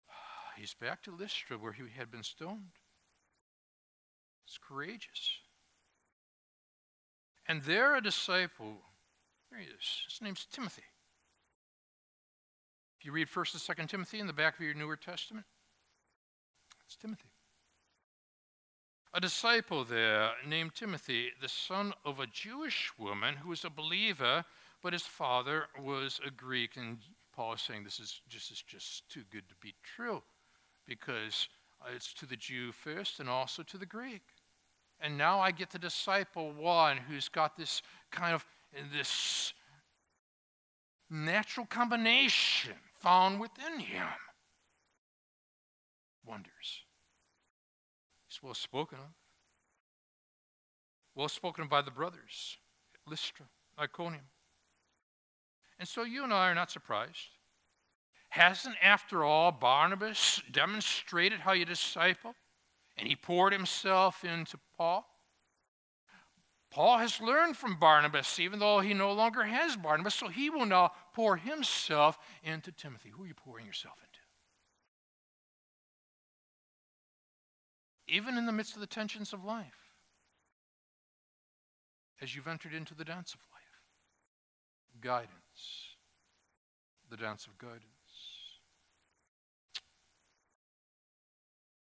He's 0.58 0.74
back 0.74 1.04
to 1.04 1.12
Lystra 1.12 1.58
where 1.58 1.74
he 1.74 1.84
had 1.96 2.12
been 2.12 2.24
stoned. 2.24 2.80
It's 4.46 4.58
courageous. 4.58 5.40
And 7.48 7.64
there 7.64 7.96
a 7.96 8.02
disciple, 8.02 8.78
there 9.50 9.60
he 9.60 9.66
is, 9.66 10.04
his 10.10 10.22
name's 10.22 10.46
Timothy. 10.52 10.84
If 13.00 13.06
you 13.06 13.12
read 13.12 13.28
1st 13.28 13.70
and 13.70 13.78
2nd 13.78 13.90
Timothy 13.90 14.20
in 14.20 14.28
the 14.28 14.34
back 14.34 14.56
of 14.56 14.62
your 14.62 14.74
Newer 14.74 14.96
Testament, 14.96 15.46
it's 16.86 16.96
Timothy. 16.96 17.35
A 19.16 19.22
disciple 19.22 19.86
there 19.86 20.32
named 20.46 20.76
Timothy, 20.76 21.32
the 21.42 21.48
son 21.48 21.94
of 22.04 22.20
a 22.20 22.28
Jewish 22.28 22.92
woman 23.00 23.38
who 23.38 23.48
was 23.48 23.64
a 23.64 23.70
believer, 23.70 24.44
but 24.84 24.92
his 24.92 25.04
father 25.04 25.68
was 25.82 26.20
a 26.28 26.30
Greek. 26.30 26.76
And 26.76 26.98
Paul 27.34 27.54
is 27.54 27.62
saying 27.62 27.86
this 27.86 28.02
is 28.02 28.20
just, 28.28 28.52
is 28.52 28.62
just 28.62 29.08
too 29.08 29.24
good 29.32 29.48
to 29.48 29.56
be 29.62 29.74
true 29.96 30.22
because 30.86 31.48
it's 31.96 32.14
to 32.16 32.26
the 32.26 32.36
Jew 32.36 32.74
first 32.74 33.22
and 33.22 33.30
also 33.30 33.64
to 33.64 33.78
the 33.78 33.86
Greek. 33.86 34.22
And 35.00 35.18
now 35.18 35.40
I 35.40 35.52
get 35.52 35.70
to 35.70 35.80
disciple 35.80 36.52
one 36.52 36.98
who's 36.98 37.30
got 37.30 37.56
this 37.56 37.82
kind 38.12 38.36
of 38.36 38.46
this 38.92 39.54
natural 41.10 41.66
combination 41.66 42.74
found 42.96 43.40
within 43.40 43.80
him. 43.80 44.08
Wonders. 46.26 46.85
He's 48.36 48.44
well 48.44 48.54
spoken 48.54 48.98
of. 48.98 49.14
Well 51.16 51.30
spoken 51.30 51.68
by 51.70 51.82
the 51.82 51.92
brothers 51.92 52.58
at 52.94 53.10
Lystra, 53.10 53.46
Iconium. 53.80 54.26
And 55.80 55.88
so 55.88 56.04
you 56.04 56.24
and 56.26 56.34
I 56.34 56.50
are 56.50 56.56
not 56.56 56.70
surprised. 56.70 57.30
Hasn't, 58.30 58.76
after 58.84 59.24
all, 59.24 59.54
Barnabas 59.54 60.42
demonstrated 60.52 61.40
how 61.40 61.54
you 61.54 61.64
disciple? 61.64 62.36
And 62.98 63.08
he 63.08 63.16
poured 63.16 63.54
himself 63.54 64.26
into 64.26 64.58
Paul. 64.76 65.06
Paul 66.72 66.98
has 66.98 67.22
learned 67.22 67.56
from 67.56 67.80
Barnabas, 67.80 68.38
even 68.38 68.60
though 68.60 68.82
he 68.82 68.94
no 68.94 69.14
longer 69.14 69.44
has 69.44 69.78
Barnabas, 69.78 70.16
so 70.16 70.28
he 70.28 70.50
will 70.50 70.66
now 70.66 70.92
pour 71.14 71.38
himself 71.38 72.18
into 72.44 72.74
Timothy. 72.74 73.10
Who 73.10 73.24
are 73.24 73.28
you 73.28 73.34
pouring 73.34 73.66
yourself 73.66 73.96
into? 74.02 74.15
Even 78.08 78.38
in 78.38 78.46
the 78.46 78.52
midst 78.52 78.76
of 78.76 78.82
the 78.82 78.88
tensions 78.88 79.34
of 79.34 79.44
life, 79.44 79.86
as 82.22 82.36
you've 82.36 82.48
entered 82.48 82.74
into 82.74 82.94
the 82.94 83.04
dance 83.04 83.34
of 83.34 83.40
life, 83.52 85.02
guidance, 85.02 85.96
the 87.10 87.18
dance 87.18 87.48
of 87.48 87.58
guidance. 87.58 87.82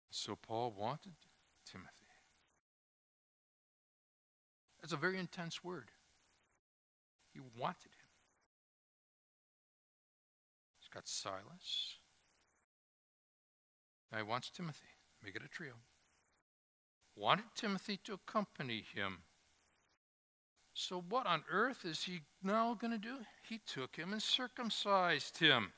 So 0.10 0.36
Paul 0.36 0.74
wanted 0.78 1.14
Timothy. 1.70 1.92
That's 4.82 4.94
a 4.94 4.98
very 4.98 5.20
intense 5.20 5.64
word. 5.64 5.92
He 7.34 7.40
wanted 7.40 7.92
him. 7.92 8.08
He's 10.80 10.88
got 10.88 11.08
Silas. 11.08 11.98
Now 14.12 14.20
he 14.20 14.24
wants 14.24 14.50
Timothy. 14.50 14.86
Make 15.24 15.36
it 15.36 15.42
a 15.44 15.50
trio. 15.50 15.74
Wanted 17.16 17.46
Timothy 17.56 17.98
to 18.04 18.14
accompany 18.14 18.84
him. 18.94 19.20
So, 20.74 21.02
what 21.08 21.26
on 21.26 21.44
earth 21.50 21.86
is 21.86 22.04
he 22.04 22.22
now 22.44 22.74
going 22.74 22.92
to 22.92 22.98
do? 22.98 23.18
He 23.48 23.60
took 23.66 23.96
him 23.96 24.12
and 24.12 24.22
circumcised 24.22 25.38
him. 25.38 25.72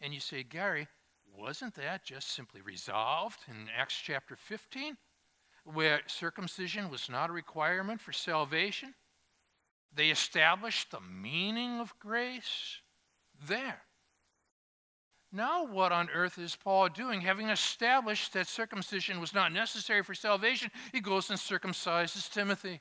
And 0.00 0.14
you 0.14 0.20
say, 0.20 0.42
Gary, 0.42 0.88
wasn't 1.36 1.74
that 1.74 2.04
just 2.04 2.32
simply 2.32 2.62
resolved 2.62 3.40
in 3.48 3.68
Acts 3.76 4.00
chapter 4.02 4.36
15, 4.36 4.96
where 5.64 6.00
circumcision 6.06 6.88
was 6.88 7.10
not 7.10 7.28
a 7.28 7.34
requirement 7.34 8.00
for 8.00 8.12
salvation? 8.12 8.94
They 9.94 10.08
established 10.08 10.90
the 10.90 11.00
meaning 11.00 11.80
of 11.80 11.98
grace 11.98 12.80
there. 13.46 13.82
Now, 15.32 15.64
what 15.64 15.92
on 15.92 16.10
earth 16.10 16.38
is 16.38 16.56
Paul 16.56 16.88
doing? 16.88 17.20
Having 17.20 17.50
established 17.50 18.32
that 18.32 18.48
circumcision 18.48 19.20
was 19.20 19.32
not 19.32 19.52
necessary 19.52 20.02
for 20.02 20.14
salvation, 20.14 20.70
he 20.92 21.00
goes 21.00 21.30
and 21.30 21.38
circumcises 21.38 22.28
Timothy. 22.32 22.80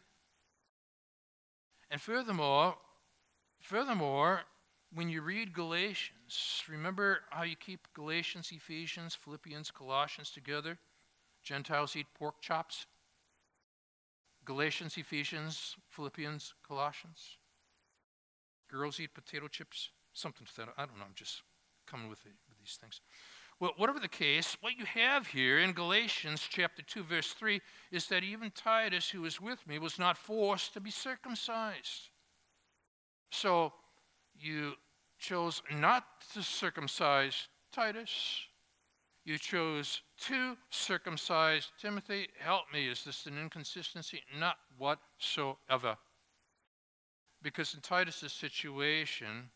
And 1.92 2.02
furthermore, 2.02 2.76
furthermore, 3.60 4.42
when 4.94 5.10
you 5.10 5.22
read 5.22 5.54
Galatians, 5.54 6.64
remember 6.68 7.20
how 7.30 7.44
you 7.44 7.56
keep 7.56 7.88
Galatians, 7.94 8.52
Ephesians, 8.52 9.14
Philippians, 9.14 9.70
Colossians 9.70 10.32
together? 10.32 10.80
Gentiles 11.44 11.96
eat 11.96 12.08
pork 12.18 12.42
chops. 12.42 12.88
Galatians, 14.46 14.98
Ephesians, 14.98 15.76
Philippians, 15.90 16.56
Colossians. 16.68 17.38
Girls 18.72 19.00
eat 19.00 19.14
potato 19.14 19.48
chips. 19.48 19.90
Something 20.14 20.48
to 20.48 20.56
that. 20.58 20.70
I 20.76 20.86
don't 20.86 20.98
know. 20.98 21.06
I'm 21.06 21.14
just 21.14 21.44
coming 21.90 22.10
with, 22.10 22.24
with 22.24 22.60
these 22.60 22.78
things. 22.80 23.02
Well, 23.60 23.74
whatever 23.76 24.00
the 24.00 24.08
case, 24.08 24.56
what 24.62 24.78
you 24.78 24.86
have 24.86 25.28
here 25.28 25.60
in 25.60 25.74
Galatians 25.74 26.48
chapter 26.50 26.82
2, 26.82 27.04
verse 27.04 27.34
3, 27.34 27.60
is 27.92 28.08
that 28.08 28.24
even 28.24 28.52
Titus, 28.52 29.10
who 29.10 29.22
was 29.22 29.42
with 29.42 29.68
me, 29.68 29.80
was 29.80 30.00
not 30.00 30.18
forced 30.18 30.74
to 30.74 30.80
be 30.80 30.92
circumcised. 30.92 32.10
So 33.32 33.74
you 34.40 34.74
chose 35.18 35.62
not 35.78 36.06
to 36.34 36.42
circumcise 36.42 37.50
Titus. 37.74 38.12
You 39.26 39.38
chose 39.38 40.02
to 40.22 40.56
circumcise 40.70 41.72
Timothy. 41.82 42.30
Help 42.40 42.64
me, 42.74 42.88
is 42.88 43.04
this 43.04 43.26
an 43.26 43.38
inconsistency? 43.38 44.24
Not 44.40 44.56
whatsoever. 44.78 45.98
Because 47.42 47.74
in 47.74 47.82
Titus's 47.82 48.32
situation, 48.32 49.50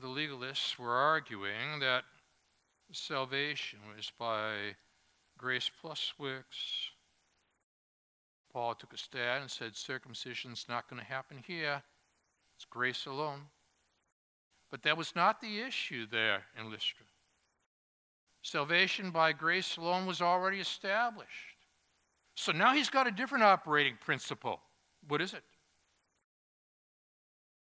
the 0.00 0.06
legalists 0.06 0.78
were 0.78 0.94
arguing 0.94 1.80
that 1.80 2.04
salvation 2.92 3.78
was 3.96 4.12
by 4.18 4.76
grace 5.38 5.70
plus 5.80 6.12
works. 6.18 6.90
Paul 8.52 8.74
took 8.74 8.92
a 8.92 8.98
stand 8.98 9.42
and 9.42 9.50
said 9.50 9.74
circumcision's 9.74 10.66
not 10.68 10.88
going 10.88 11.00
to 11.00 11.06
happen 11.06 11.42
here. 11.46 11.82
It's 12.56 12.64
grace 12.64 13.06
alone. 13.06 13.42
But 14.70 14.82
that 14.82 14.96
was 14.96 15.14
not 15.14 15.40
the 15.40 15.60
issue 15.60 16.06
there 16.10 16.42
in 16.58 16.70
Lystra. 16.70 17.06
Salvation 18.42 19.10
by 19.10 19.32
grace 19.32 19.76
alone 19.76 20.06
was 20.06 20.22
already 20.22 20.60
established. 20.60 21.56
So 22.34 22.52
now 22.52 22.74
he's 22.74 22.90
got 22.90 23.06
a 23.06 23.10
different 23.10 23.44
operating 23.44 23.96
principle. 24.00 24.60
What 25.08 25.20
is 25.20 25.34
it? 25.34 25.42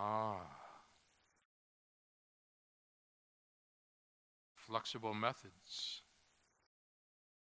Ah. 0.00 0.46
Flexible 4.54 5.14
methods 5.14 6.02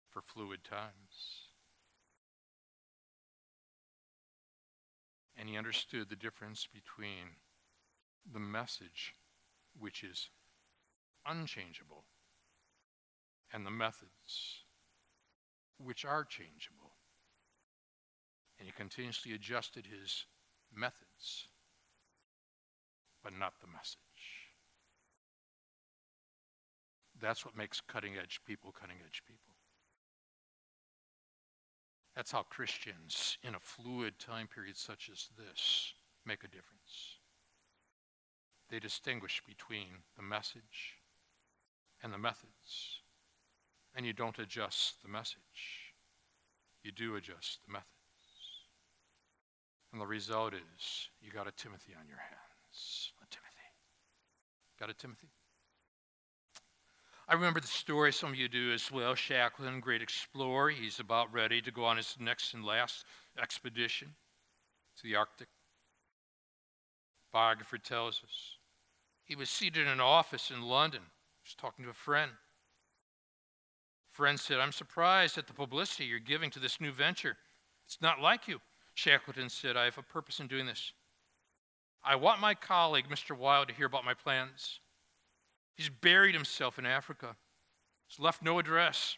for 0.08 0.22
fluid 0.22 0.64
times. 0.64 1.50
And 5.36 5.50
he 5.50 5.58
understood 5.58 6.08
the 6.08 6.16
difference 6.16 6.66
between 6.72 7.36
the 8.32 8.40
message, 8.40 9.14
which 9.78 10.02
is 10.02 10.30
unchangeable, 11.26 12.04
and 13.52 13.66
the 13.66 13.70
methods, 13.70 14.62
which 15.76 16.06
are 16.06 16.24
changeable. 16.24 16.92
And 18.58 18.66
he 18.66 18.72
continuously 18.72 19.34
adjusted 19.34 19.86
his 19.86 20.24
methods, 20.74 21.48
but 23.26 23.36
not 23.36 23.54
the 23.60 23.66
message. 23.66 23.98
That's 27.20 27.44
what 27.44 27.56
makes 27.56 27.80
cutting 27.80 28.12
edge 28.22 28.40
people 28.46 28.70
cutting 28.70 28.98
edge 29.04 29.22
people. 29.26 29.52
That's 32.14 32.30
how 32.30 32.44
Christians, 32.44 33.36
in 33.42 33.56
a 33.56 33.58
fluid 33.58 34.20
time 34.20 34.46
period 34.46 34.76
such 34.76 35.10
as 35.12 35.28
this, 35.36 35.92
make 36.24 36.44
a 36.44 36.46
difference. 36.46 37.18
They 38.70 38.78
distinguish 38.78 39.42
between 39.44 40.04
the 40.16 40.22
message 40.22 40.94
and 42.04 42.12
the 42.12 42.18
methods. 42.18 43.00
And 43.96 44.06
you 44.06 44.12
don't 44.12 44.38
adjust 44.38 45.02
the 45.02 45.08
message, 45.08 45.90
you 46.84 46.92
do 46.92 47.16
adjust 47.16 47.58
the 47.66 47.72
methods. 47.72 47.90
And 49.92 50.00
the 50.00 50.06
result 50.06 50.54
is 50.54 51.08
you 51.20 51.32
got 51.32 51.48
a 51.48 51.52
Timothy 51.52 51.92
on 51.98 52.06
your 52.06 52.18
hands. 52.18 53.12
Got 54.78 54.90
a 54.90 54.94
Timothy? 54.94 55.28
I 57.28 57.34
remember 57.34 57.60
the 57.60 57.66
story, 57.66 58.12
some 58.12 58.30
of 58.30 58.36
you 58.36 58.48
do 58.48 58.72
as 58.72 58.92
well. 58.92 59.14
Shackleton, 59.14 59.80
great 59.80 60.02
explorer, 60.02 60.70
he's 60.70 61.00
about 61.00 61.32
ready 61.32 61.60
to 61.62 61.72
go 61.72 61.84
on 61.84 61.96
his 61.96 62.16
next 62.20 62.54
and 62.54 62.64
last 62.64 63.04
expedition 63.40 64.14
to 64.96 65.02
the 65.02 65.16
Arctic. 65.16 65.48
Biographer 67.32 67.78
tells 67.78 68.22
us 68.22 68.58
he 69.24 69.34
was 69.34 69.50
seated 69.50 69.82
in 69.82 69.88
an 69.88 70.00
office 70.00 70.50
in 70.50 70.62
London, 70.62 71.00
he 71.00 71.48
was 71.48 71.54
talking 71.54 71.84
to 71.84 71.90
a 71.90 71.94
friend. 71.94 72.30
Friend 74.06 74.38
said, 74.38 74.60
I'm 74.60 74.72
surprised 74.72 75.36
at 75.36 75.46
the 75.46 75.52
publicity 75.52 76.04
you're 76.04 76.20
giving 76.20 76.50
to 76.50 76.60
this 76.60 76.80
new 76.80 76.92
venture. 76.92 77.36
It's 77.84 78.00
not 78.00 78.20
like 78.20 78.48
you. 78.48 78.60
Shackleton 78.94 79.50
said, 79.50 79.76
I 79.76 79.84
have 79.84 79.98
a 79.98 80.02
purpose 80.02 80.40
in 80.40 80.46
doing 80.46 80.64
this. 80.64 80.92
I 82.06 82.14
want 82.14 82.40
my 82.40 82.54
colleague, 82.54 83.06
Mr. 83.10 83.36
Wild, 83.36 83.68
to 83.68 83.74
hear 83.74 83.86
about 83.86 84.04
my 84.04 84.14
plans. 84.14 84.78
He's 85.74 85.88
buried 85.88 86.34
himself 86.34 86.78
in 86.78 86.86
Africa. 86.86 87.36
He's 88.06 88.20
left 88.20 88.42
no 88.42 88.60
address. 88.60 89.16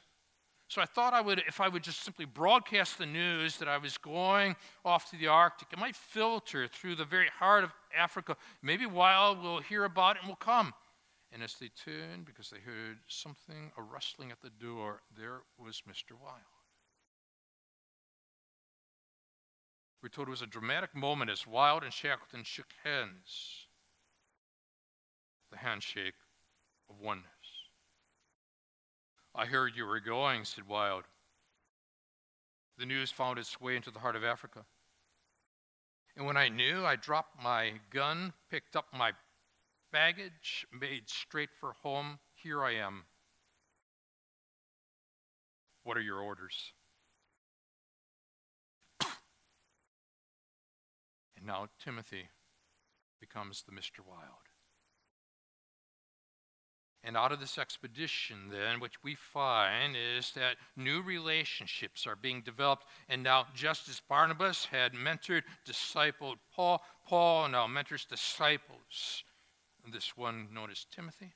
So 0.68 0.80
I 0.80 0.86
thought 0.86 1.12
I 1.12 1.20
would, 1.20 1.42
if 1.46 1.60
I 1.60 1.68
would 1.68 1.82
just 1.82 2.02
simply 2.02 2.24
broadcast 2.24 2.98
the 2.98 3.06
news 3.06 3.58
that 3.58 3.68
I 3.68 3.78
was 3.78 3.98
going 3.98 4.56
off 4.84 5.10
to 5.10 5.16
the 5.16 5.26
Arctic, 5.26 5.68
it 5.72 5.78
might 5.78 5.96
filter 5.96 6.66
through 6.66 6.96
the 6.96 7.04
very 7.04 7.28
heart 7.38 7.64
of 7.64 7.72
Africa. 7.96 8.36
Maybe 8.62 8.86
Wild 8.86 9.42
will 9.42 9.60
hear 9.60 9.84
about 9.84 10.16
it 10.16 10.22
and 10.22 10.28
will 10.28 10.36
come. 10.36 10.72
And 11.30 11.42
as 11.42 11.54
they 11.60 11.68
turned, 11.68 12.24
because 12.24 12.48
they 12.48 12.58
heard 12.58 12.98
something, 13.06 13.70
a 13.76 13.82
rustling 13.82 14.30
at 14.30 14.40
the 14.40 14.50
door, 14.50 15.02
there 15.16 15.40
was 15.58 15.82
Mr. 15.88 16.12
Wild. 16.20 16.57
We're 20.02 20.08
told 20.08 20.28
it 20.28 20.30
was 20.30 20.42
a 20.42 20.46
dramatic 20.46 20.94
moment 20.94 21.30
as 21.30 21.46
Wild 21.46 21.82
and 21.82 21.92
Shackleton 21.92 22.44
shook 22.44 22.68
hands. 22.84 23.66
The 25.50 25.58
handshake 25.58 26.14
of 26.88 27.00
oneness. 27.00 27.26
I 29.34 29.46
heard 29.46 29.76
you 29.76 29.86
were 29.86 30.00
going, 30.00 30.44
said 30.44 30.68
Wild. 30.68 31.04
The 32.78 32.86
news 32.86 33.10
found 33.10 33.38
its 33.38 33.60
way 33.60 33.74
into 33.74 33.90
the 33.90 33.98
heart 33.98 34.14
of 34.14 34.24
Africa. 34.24 34.64
And 36.16 36.26
when 36.26 36.36
I 36.36 36.48
knew, 36.48 36.84
I 36.84 36.96
dropped 36.96 37.42
my 37.42 37.74
gun, 37.90 38.32
picked 38.50 38.76
up 38.76 38.86
my 38.92 39.12
baggage, 39.92 40.66
made 40.78 41.08
straight 41.08 41.50
for 41.58 41.72
home. 41.82 42.18
Here 42.34 42.62
I 42.62 42.74
am. 42.74 43.04
What 45.82 45.96
are 45.96 46.02
your 46.02 46.18
orders? 46.18 46.72
Now 51.48 51.66
Timothy 51.82 52.28
becomes 53.18 53.62
the 53.62 53.72
Mr. 53.72 54.06
Wild. 54.06 54.46
And 57.02 57.16
out 57.16 57.32
of 57.32 57.40
this 57.40 57.56
expedition, 57.56 58.50
then, 58.50 58.80
which 58.80 59.02
we 59.02 59.14
find 59.14 59.96
is 59.96 60.32
that 60.32 60.56
new 60.76 61.00
relationships 61.00 62.06
are 62.06 62.16
being 62.16 62.42
developed. 62.42 62.84
And 63.08 63.22
now, 63.22 63.46
just 63.54 63.88
as 63.88 64.00
Barnabas 64.08 64.66
had 64.66 64.92
mentored, 64.92 65.42
discipled 65.66 66.36
Paul, 66.54 66.82
Paul 67.06 67.48
now 67.48 67.66
mentors 67.66 68.04
disciples. 68.04 69.24
This 69.90 70.16
one 70.16 70.48
known 70.52 70.70
as 70.70 70.84
Timothy. 70.94 71.32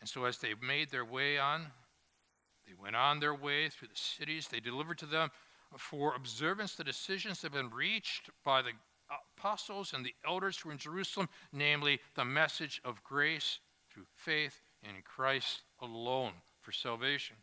And 0.00 0.08
so, 0.08 0.24
as 0.24 0.38
they 0.38 0.54
made 0.66 0.90
their 0.90 1.04
way 1.04 1.36
on, 1.36 1.66
they 2.66 2.72
went 2.80 2.96
on 2.96 3.20
their 3.20 3.34
way 3.34 3.68
through 3.68 3.88
the 3.88 3.96
cities. 3.96 4.48
They 4.48 4.60
delivered 4.60 4.98
to 4.98 5.06
them 5.06 5.30
for 5.76 6.14
observance 6.14 6.74
the 6.74 6.84
decisions 6.84 7.40
that 7.40 7.52
have 7.52 7.60
been 7.60 7.76
reached 7.76 8.30
by 8.44 8.62
the 8.62 8.70
apostles 9.10 9.92
and 9.92 10.04
the 10.04 10.14
elders 10.26 10.58
who 10.58 10.68
were 10.68 10.72
in 10.72 10.78
Jerusalem, 10.78 11.28
namely 11.52 12.00
the 12.14 12.24
message 12.24 12.80
of 12.84 13.02
grace 13.04 13.58
through 13.90 14.06
faith 14.16 14.62
in 14.82 15.02
Christ 15.04 15.62
alone 15.80 16.32
for 16.60 16.72
salvation. 16.72 17.36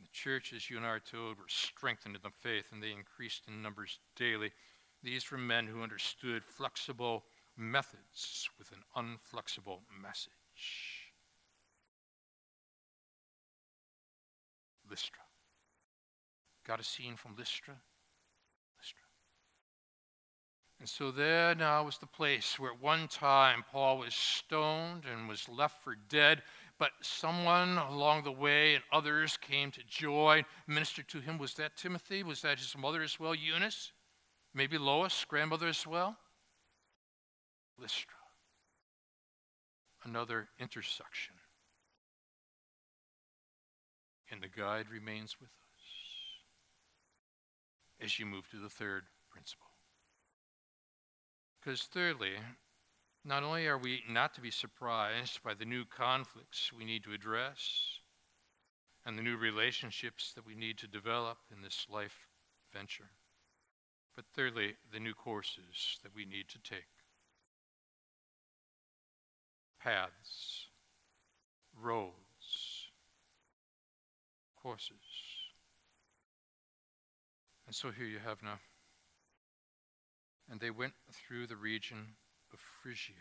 The 0.00 0.08
church, 0.12 0.52
as 0.54 0.70
you 0.70 0.76
and 0.76 0.86
I 0.86 0.90
are 0.90 1.00
told, 1.00 1.38
were 1.38 1.44
strengthened 1.48 2.16
in 2.16 2.22
the 2.22 2.30
faith 2.30 2.66
and 2.72 2.82
they 2.82 2.92
increased 2.92 3.42
in 3.48 3.62
numbers 3.62 3.98
daily. 4.16 4.52
These 5.02 5.30
were 5.30 5.38
men 5.38 5.66
who 5.66 5.82
understood 5.82 6.44
flexible 6.44 7.24
methods 7.56 8.48
with 8.58 8.70
an 8.72 8.82
unflexible 8.96 9.80
message. 10.00 10.32
Lystra. 14.88 15.22
Got 16.66 16.80
a 16.80 16.84
scene 16.84 17.16
from 17.16 17.34
Lystra? 17.36 17.74
And 20.80 20.88
so 20.88 21.10
there 21.10 21.54
now 21.54 21.82
was 21.84 21.98
the 21.98 22.06
place 22.06 22.58
where 22.58 22.72
at 22.72 22.80
one 22.80 23.08
time 23.08 23.64
Paul 23.70 23.98
was 23.98 24.14
stoned 24.14 25.04
and 25.12 25.28
was 25.28 25.48
left 25.48 25.82
for 25.82 25.96
dead, 26.08 26.42
but 26.78 26.92
someone 27.02 27.78
along 27.78 28.22
the 28.22 28.30
way 28.30 28.76
and 28.76 28.84
others 28.92 29.36
came 29.36 29.72
to 29.72 29.80
join, 29.88 30.44
ministered 30.68 31.08
to 31.08 31.20
him. 31.20 31.36
Was 31.38 31.54
that 31.54 31.76
Timothy? 31.76 32.22
Was 32.22 32.42
that 32.42 32.58
his 32.58 32.76
mother 32.78 33.02
as 33.02 33.18
well, 33.18 33.34
Eunice? 33.34 33.92
Maybe 34.54 34.78
Lois, 34.78 35.24
grandmother 35.24 35.66
as 35.66 35.84
well? 35.84 36.16
Lystra. 37.76 38.14
Another 40.04 40.48
intersection. 40.60 41.34
And 44.30 44.40
the 44.40 44.48
guide 44.48 44.86
remains 44.92 45.36
with 45.40 45.50
us 45.50 45.84
as 48.00 48.18
you 48.18 48.26
move 48.26 48.48
to 48.50 48.58
the 48.58 48.68
third 48.68 49.04
principle. 49.30 49.67
Because, 51.60 51.82
thirdly, 51.82 52.34
not 53.24 53.42
only 53.42 53.66
are 53.66 53.78
we 53.78 54.02
not 54.08 54.34
to 54.34 54.40
be 54.40 54.50
surprised 54.50 55.42
by 55.42 55.54
the 55.54 55.64
new 55.64 55.84
conflicts 55.84 56.72
we 56.72 56.84
need 56.84 57.04
to 57.04 57.12
address 57.12 58.00
and 59.04 59.18
the 59.18 59.22
new 59.22 59.36
relationships 59.36 60.32
that 60.34 60.46
we 60.46 60.54
need 60.54 60.78
to 60.78 60.86
develop 60.86 61.38
in 61.54 61.62
this 61.62 61.86
life 61.90 62.28
venture, 62.72 63.10
but 64.14 64.24
thirdly, 64.34 64.76
the 64.92 65.00
new 65.00 65.14
courses 65.14 65.98
that 66.02 66.14
we 66.14 66.24
need 66.24 66.48
to 66.48 66.58
take. 66.58 66.88
Paths, 69.80 70.66
roads, 71.80 72.88
courses. 74.60 74.96
And 77.66 77.74
so 77.74 77.90
here 77.90 78.06
you 78.06 78.18
have 78.18 78.42
now 78.42 78.58
and 80.50 80.60
they 80.60 80.70
went 80.70 80.94
through 81.12 81.46
the 81.46 81.56
region 81.56 82.14
of 82.52 82.60
Phrygia. 82.82 83.14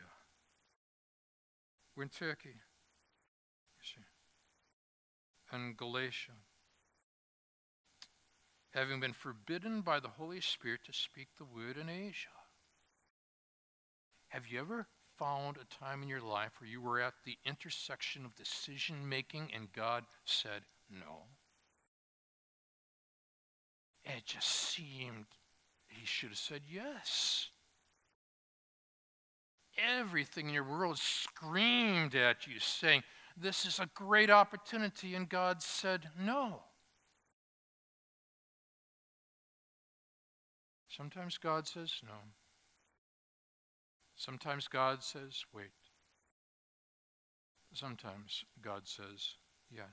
We're 1.96 2.04
in 2.04 2.10
Turkey, 2.10 2.56
and 5.52 5.78
Galatia. 5.78 6.34
Having 8.72 9.00
been 9.00 9.14
forbidden 9.14 9.82
by 9.82 10.00
the 10.00 10.10
Holy 10.10 10.42
Spirit 10.42 10.82
to 10.86 10.94
speak 10.94 11.30
the 11.38 11.46
word 11.46 11.78
in 11.78 11.90
Asia. 11.90 12.28
Have 14.30 14.48
you 14.48 14.60
ever 14.60 14.88
found 15.18 15.58
a 15.58 15.84
time 15.84 16.04
in 16.04 16.10
your 16.10 16.22
life 16.22 16.52
where 16.60 16.70
you 16.70 16.82
were 16.82 17.00
at 17.00 17.14
the 17.26 17.38
intersection 17.46 18.26
of 18.26 18.36
decision 18.36 19.08
making 19.08 19.50
and 19.56 19.72
God 19.72 20.04
said 20.26 20.64
no? 20.92 21.24
It 24.04 24.26
just 24.26 24.48
seemed 24.48 25.26
he 26.00 26.06
should 26.06 26.30
have 26.30 26.38
said 26.38 26.62
yes. 26.72 27.50
Everything 29.78 30.48
in 30.48 30.54
your 30.54 30.64
world 30.64 30.98
screamed 30.98 32.16
at 32.16 32.48
you, 32.48 32.60
saying, 32.60 33.04
This 33.36 33.66
is 33.66 33.80
a 33.80 33.90
great 33.94 34.30
opportunity. 34.30 35.16
And 35.16 35.30
God 35.30 35.62
said, 35.62 36.10
No. 36.20 36.62
Sometimes 40.98 41.38
God 41.38 41.68
says 41.68 41.94
no. 42.04 42.16
Sometimes 44.16 44.68
God 44.68 45.04
says 45.04 45.44
wait. 45.54 45.68
Sometimes 47.72 48.44
God 48.64 48.88
says 48.88 49.36
yes. 49.70 49.86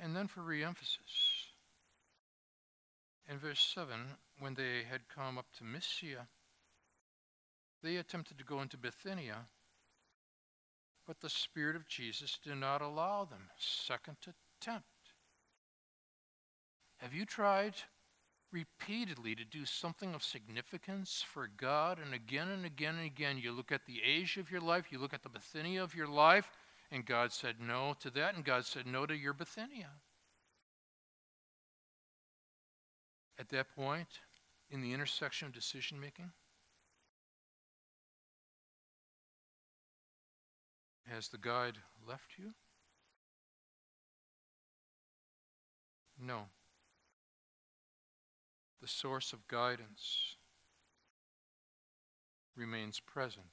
And 0.00 0.16
then 0.16 0.26
for 0.26 0.40
reemphasis, 0.40 1.33
in 3.30 3.38
verse 3.38 3.60
7, 3.74 3.94
when 4.38 4.54
they 4.54 4.82
had 4.90 5.08
come 5.14 5.38
up 5.38 5.46
to 5.58 5.64
Mysia, 5.64 6.26
they 7.82 7.96
attempted 7.96 8.38
to 8.38 8.44
go 8.44 8.60
into 8.60 8.76
Bithynia, 8.76 9.46
but 11.06 11.20
the 11.20 11.30
Spirit 11.30 11.76
of 11.76 11.86
Jesus 11.86 12.38
did 12.42 12.56
not 12.56 12.80
allow 12.80 13.24
them. 13.24 13.50
Second 13.58 14.16
attempt. 14.60 14.86
Have 16.98 17.12
you 17.12 17.26
tried 17.26 17.74
repeatedly 18.52 19.34
to 19.34 19.44
do 19.44 19.66
something 19.66 20.14
of 20.14 20.22
significance 20.22 21.24
for 21.26 21.50
God, 21.56 21.98
and 21.98 22.14
again 22.14 22.48
and 22.48 22.64
again 22.64 22.94
and 22.94 23.04
again 23.04 23.36
you 23.36 23.52
look 23.52 23.72
at 23.72 23.84
the 23.84 24.00
Asia 24.02 24.40
of 24.40 24.50
your 24.50 24.60
life, 24.60 24.86
you 24.90 24.98
look 24.98 25.12
at 25.12 25.22
the 25.22 25.28
Bithynia 25.28 25.82
of 25.82 25.94
your 25.94 26.06
life, 26.06 26.50
and 26.90 27.04
God 27.04 27.32
said 27.32 27.56
no 27.60 27.94
to 28.00 28.10
that, 28.10 28.36
and 28.36 28.44
God 28.44 28.64
said 28.64 28.86
no 28.86 29.06
to 29.06 29.14
your 29.14 29.32
Bithynia? 29.32 29.90
At 33.38 33.48
that 33.50 33.74
point, 33.74 34.20
in 34.70 34.80
the 34.80 34.92
intersection 34.92 35.48
of 35.48 35.54
decision 35.54 36.00
making, 36.00 36.30
has 41.06 41.28
the 41.28 41.38
guide 41.38 41.78
left 42.06 42.38
you? 42.38 42.52
No 46.18 46.46
the 48.84 48.88
source 48.88 49.32
of 49.32 49.48
guidance, 49.48 50.36
remains 52.54 53.00
present 53.00 53.46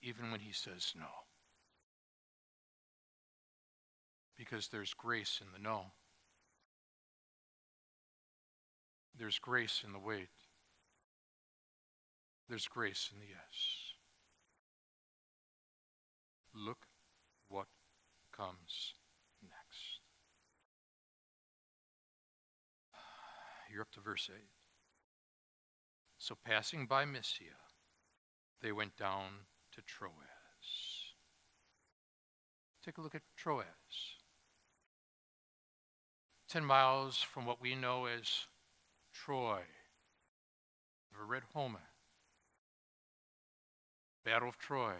even 0.00 0.30
when 0.30 0.40
he 0.40 0.52
says 0.52 0.94
no. 0.98 1.04
Because 4.38 4.68
there's 4.68 4.94
grace 4.94 5.42
in 5.42 5.48
the 5.52 5.62
no. 5.62 5.92
There's 9.18 9.38
grace 9.38 9.82
in 9.84 9.92
the 9.92 9.98
wait. 9.98 10.28
There's 12.48 12.66
grace 12.66 13.10
in 13.12 13.20
the 13.20 13.26
yes. 13.26 13.94
Look 16.54 16.86
what 17.48 17.66
comes 18.36 18.94
next. 19.42 20.00
You're 23.70 23.82
up 23.82 23.90
to 23.92 24.00
verse 24.00 24.28
8. 24.32 24.38
So 26.18 26.36
passing 26.44 26.86
by 26.86 27.04
Mysia, 27.04 27.56
they 28.60 28.70
went 28.70 28.96
down 28.96 29.46
to 29.72 29.82
Troas. 29.82 30.12
Take 32.84 32.98
a 32.98 33.00
look 33.00 33.14
at 33.14 33.22
Troas. 33.36 33.64
Ten 36.48 36.64
miles 36.64 37.22
from 37.22 37.46
what 37.46 37.62
we 37.62 37.74
know 37.74 38.06
as 38.06 38.46
Troy. 39.12 39.60
Ever 41.14 41.24
read 41.26 41.42
Homer? 41.52 41.80
Battle 44.24 44.48
of 44.48 44.58
Troy. 44.58 44.94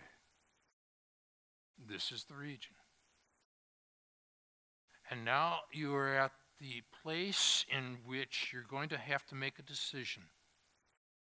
This 1.89 2.13
is 2.13 2.25
the 2.25 2.35
region. 2.35 2.75
And 5.11 5.25
now 5.25 5.61
you 5.73 5.95
are 5.95 6.15
at 6.15 6.33
the 6.61 6.83
place 7.03 7.67
in 7.69 7.99
which 8.07 8.51
you're 8.53 8.63
going 8.63 8.89
to 8.91 8.99
have 8.99 9.27
to 9.27 9.35
make 9.35 9.59
a 9.59 9.63
decision. 9.63 10.23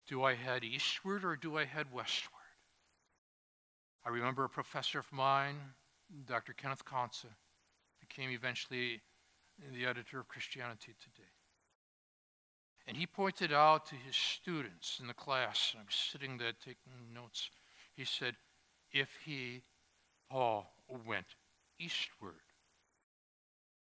Do 0.09 0.22
I 0.24 0.35
head 0.35 0.64
eastward 0.64 1.24
or 1.24 1.37
do 1.37 1.59
I 1.59 1.64
head 1.64 1.93
westward? 1.93 2.33
I 4.07 4.09
remember 4.09 4.45
a 4.45 4.49
professor 4.49 4.99
of 4.99 5.12
mine, 5.12 5.57
Dr. 6.26 6.55
Kenneth 6.55 6.85
Kantzer, 6.85 7.35
became 8.01 8.31
eventually 8.31 9.03
the 9.72 9.85
editor 9.87 10.20
of 10.20 10.29
Christianity 10.29 10.95
Today. 10.99 11.29
And 12.89 12.97
he 12.97 13.07
pointed 13.07 13.53
out 13.53 13.84
to 13.89 13.97
his 13.97 14.16
students 14.16 14.99
in 14.99 15.09
the 15.09 15.14
class, 15.14 15.72
and 15.74 15.82
I 15.82 15.84
was 15.84 15.95
sitting 15.95 16.39
there 16.39 16.53
taking 16.53 17.12
notes, 17.14 17.51
he 17.95 18.07
said, 18.07 18.34
if 18.91 19.11
he, 19.26 19.61
Paul, 20.30 20.72
went 21.07 21.26
eastward, 21.78 22.41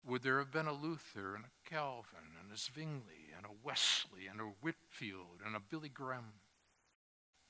would 0.04 0.24
there 0.24 0.40
have 0.40 0.50
been 0.50 0.66
a 0.66 0.72
Luther 0.72 1.36
and 1.36 1.44
a 1.44 1.70
Calvin 1.70 2.34
and 2.42 2.52
a 2.52 2.56
Zwingli 2.56 3.30
and 3.36 3.46
a 3.46 3.64
Wesley 3.64 4.26
and 4.28 4.40
a 4.40 4.52
Whitefield 4.60 5.40
and 5.46 5.54
a 5.54 5.60
Billy 5.60 5.88
Graham? 5.88 6.40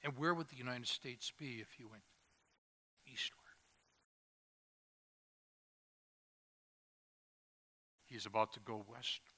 And 0.04 0.18
where 0.18 0.34
would 0.34 0.48
the 0.48 0.56
United 0.56 0.88
States 0.88 1.32
be 1.38 1.60
if 1.62 1.68
he 1.78 1.84
went 1.84 2.04
eastward? 3.10 3.40
He's 8.04 8.26
about 8.26 8.52
to 8.52 8.60
go 8.60 8.84
westward. 8.86 9.35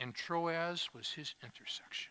And 0.00 0.14
Troas 0.14 0.88
was 0.94 1.10
his 1.10 1.34
intersection. 1.44 2.10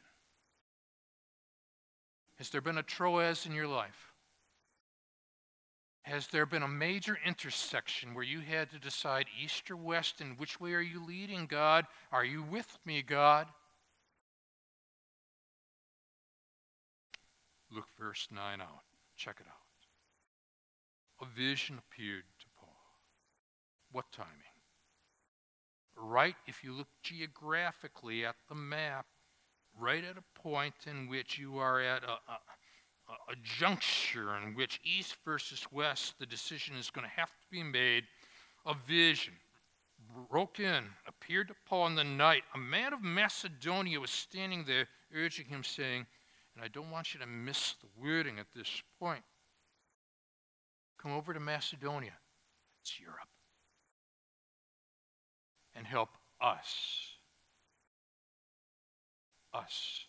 Has 2.38 2.52
there 2.52 2.62
been 2.62 2.78
a 2.78 2.84
Troas 2.84 3.48
in 3.48 3.52
your 3.52 3.68
life? 3.68 4.14
Has 6.04 6.28
there 6.28 6.46
been 6.46 6.64
a 6.64 6.68
major 6.68 7.18
intersection 7.26 8.14
where 8.14 8.24
you 8.24 8.40
had 8.40 8.70
to 8.72 8.80
decide 8.80 9.26
east 9.44 9.70
or 9.70 9.76
west 9.76 10.22
and 10.22 10.40
which 10.40 10.60
way 10.60 10.74
are 10.74 10.82
you 10.82 11.04
leading, 11.06 11.48
God? 11.48 11.86
Are 12.12 12.24
you 12.24 12.44
with 12.44 12.78
me, 12.86 13.02
God? 13.02 13.48
Look 17.72 17.86
verse 18.00 18.28
9 18.32 18.62
out. 18.62 18.84
Check 19.18 19.38
it 19.40 19.48
out. 19.48 21.28
A 21.28 21.38
vision 21.38 21.78
appeared 21.78 22.24
to 22.40 22.46
Paul. 22.60 22.76
What 23.92 24.12
timing? 24.12 24.49
Right, 26.02 26.36
if 26.48 26.64
you 26.64 26.74
look 26.74 26.88
geographically 27.04 28.26
at 28.26 28.36
the 28.48 28.56
map, 28.56 29.06
right 29.78 30.04
at 30.04 30.18
a 30.18 30.40
point 30.40 30.74
in 30.88 31.10
which 31.10 31.38
you 31.38 31.58
are 31.58 31.82
at 31.82 32.04
a, 32.04 32.32
a 32.32 32.40
a 33.30 33.36
juncture 33.44 34.36
in 34.38 34.56
which 34.56 34.80
east 34.84 35.16
versus 35.26 35.66
west, 35.72 36.16
the 36.20 36.26
decision 36.26 36.76
is 36.76 36.90
going 36.90 37.06
to 37.06 37.20
have 37.20 37.30
to 37.30 37.48
be 37.52 37.64
made. 37.64 38.04
A 38.66 38.76
vision 38.88 39.34
broke 40.30 40.60
in, 40.60 40.84
appeared 41.08 41.48
to 41.48 41.56
Paul 41.66 41.88
in 41.88 41.96
the 41.96 42.04
night. 42.04 42.44
A 42.54 42.58
man 42.58 42.94
of 42.94 43.02
Macedonia 43.02 44.00
was 44.00 44.12
standing 44.12 44.66
there, 44.66 44.88
urging 45.14 45.46
him, 45.46 45.64
saying, 45.64 46.06
and 46.56 46.64
I 46.64 46.68
don't 46.68 46.92
want 46.92 47.14
you 47.14 47.20
to 47.20 47.28
miss 47.28 47.76
the 47.82 47.88
wording 47.98 48.40
at 48.40 48.48
this 48.56 48.82
point. 49.00 49.24
Come 51.02 51.12
over 51.12 51.34
to 51.34 51.40
Macedonia. 51.40 52.14
It's 52.82 53.00
Europe. 53.00 53.30
And 55.80 55.88
help 55.88 56.10
us. 56.42 56.76
Us. 59.54 60.06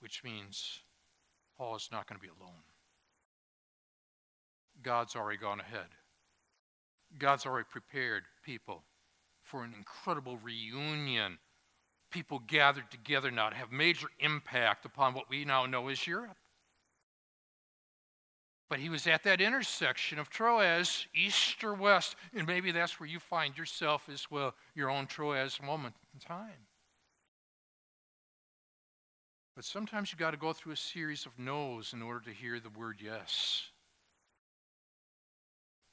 Which 0.00 0.24
means 0.24 0.80
Paul 1.58 1.76
is 1.76 1.90
not 1.92 2.08
going 2.08 2.18
to 2.18 2.26
be 2.26 2.32
alone. 2.40 2.62
God's 4.82 5.14
already 5.14 5.36
gone 5.36 5.60
ahead. 5.60 5.88
God's 7.18 7.44
already 7.44 7.66
prepared 7.70 8.22
people 8.42 8.84
for 9.42 9.64
an 9.64 9.74
incredible 9.76 10.38
reunion. 10.38 11.38
People 12.10 12.40
gathered 12.46 12.90
together 12.90 13.30
now 13.30 13.50
to 13.50 13.56
have 13.56 13.70
major 13.70 14.08
impact 14.18 14.86
upon 14.86 15.12
what 15.12 15.28
we 15.28 15.44
now 15.44 15.66
know 15.66 15.88
as 15.88 16.06
Europe. 16.06 16.38
But 18.68 18.78
he 18.78 18.88
was 18.88 19.06
at 19.06 19.22
that 19.24 19.40
intersection 19.40 20.18
of 20.18 20.30
Troas, 20.30 21.06
east 21.14 21.62
or 21.62 21.74
west, 21.74 22.16
and 22.34 22.46
maybe 22.46 22.72
that's 22.72 22.98
where 22.98 23.08
you 23.08 23.20
find 23.20 23.56
yourself 23.56 24.08
as 24.12 24.30
well, 24.30 24.54
your 24.74 24.90
own 24.90 25.06
Troas 25.06 25.60
moment 25.62 25.94
in 26.12 26.20
time. 26.20 26.66
But 29.54 29.64
sometimes 29.64 30.10
you've 30.10 30.18
got 30.18 30.32
to 30.32 30.36
go 30.36 30.52
through 30.52 30.72
a 30.72 30.76
series 30.76 31.26
of 31.26 31.38
no's 31.38 31.92
in 31.92 32.02
order 32.02 32.20
to 32.20 32.32
hear 32.32 32.58
the 32.58 32.70
word 32.70 33.00
yes. 33.00 33.68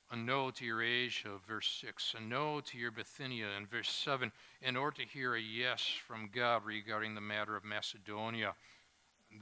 A 0.09 0.15
no 0.15 0.51
to 0.51 0.65
your 0.65 0.81
Asia, 0.81 1.37
verse 1.47 1.69
6. 1.79 2.15
A 2.17 2.21
no 2.21 2.59
to 2.61 2.77
your 2.77 2.91
Bithynia, 2.91 3.47
in 3.57 3.65
verse 3.65 3.89
7, 3.89 4.31
in 4.61 4.75
order 4.75 4.97
to 4.97 5.07
hear 5.07 5.35
a 5.35 5.41
yes 5.41 5.87
from 6.05 6.29
God 6.33 6.65
regarding 6.65 7.15
the 7.15 7.21
matter 7.21 7.55
of 7.55 7.63
Macedonia. 7.63 8.53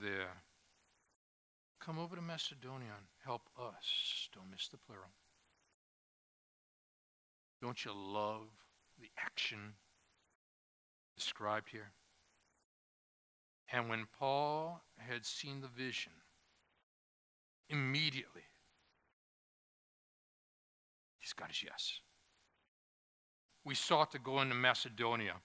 The 0.02 0.26
come 1.80 1.98
over 1.98 2.16
to 2.16 2.22
Macedonia 2.22 2.90
and 2.98 3.08
help 3.24 3.44
us. 3.58 4.30
Don't 4.34 4.52
miss 4.52 4.68
the 4.68 4.78
plural. 4.78 5.10
Don't 7.62 7.84
you 7.84 7.92
love 7.94 8.48
the 9.00 9.10
action 9.18 9.74
described 11.16 11.70
here? 11.70 11.92
And 13.72 13.90
when 13.90 14.08
Paul 14.18 14.82
had 14.98 15.26
seen 15.26 15.62
the 15.62 15.68
vision, 15.68 16.12
immediately 17.70 18.42
he's 21.20 21.34
got 21.34 21.50
his 21.50 21.64
yes. 21.64 22.00
We 23.64 23.76
sought 23.76 24.12
to 24.14 24.20
go 24.20 24.42
into 24.42 24.56
Macedonia, 24.56 25.36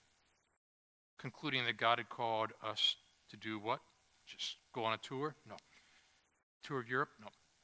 concluding 1.19 1.65
that 1.67 1.77
God 1.77 1.99
had 1.99 2.09
called 2.09 2.53
us 2.63 2.97
to 3.31 3.37
do 3.37 3.59
what? 3.59 3.81
Just 4.27 4.57
go 4.73 4.85
on 4.85 4.95
a 4.95 4.99
tour? 4.99 5.35
No. 5.47 5.57
Tour 6.65 6.81
of 6.81 6.89
Europe? 6.89 7.11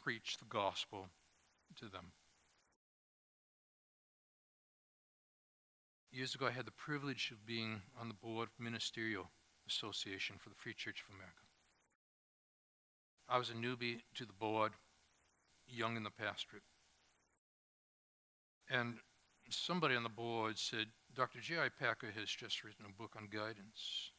Preach 0.03 0.37
the 0.39 0.45
gospel 0.45 1.09
to 1.79 1.87
them. 1.87 2.13
Years 6.13 6.35
ago, 6.35 6.47
I 6.47 6.51
had 6.51 6.67
the 6.67 6.73
privilege 6.73 7.31
of 7.31 7.47
being 7.47 7.81
on 8.01 8.09
the 8.09 8.15
board 8.15 8.49
of 8.49 8.65
Ministerial 8.65 9.31
Association 9.69 10.37
for 10.39 10.49
the 10.49 10.57
Free 10.57 10.75
Church 10.75 11.03
of 11.09 11.15
America. 11.15 11.47
I 13.29 13.39
was 13.39 13.51
a 13.51 13.55
newbie 13.55 14.01
to 14.17 14.27
the 14.27 14.33
board, 14.33 14.73
young 15.69 15.97
in 15.97 16.03
the 16.03 16.11
pastorate. 16.11 16.65
And 18.69 18.97
somebody 19.49 19.95
on 19.95 20.03
the 20.03 20.09
board 20.09 20.59
said, 20.59 20.87
Dr. 21.15 21.41
J.I. 21.41 21.69
Packer 21.79 22.11
has 22.11 22.29
just 22.29 22.65
written 22.65 22.85
a 22.87 23.01
book 23.01 23.15
on 23.17 23.29
guidance. 23.31 24.11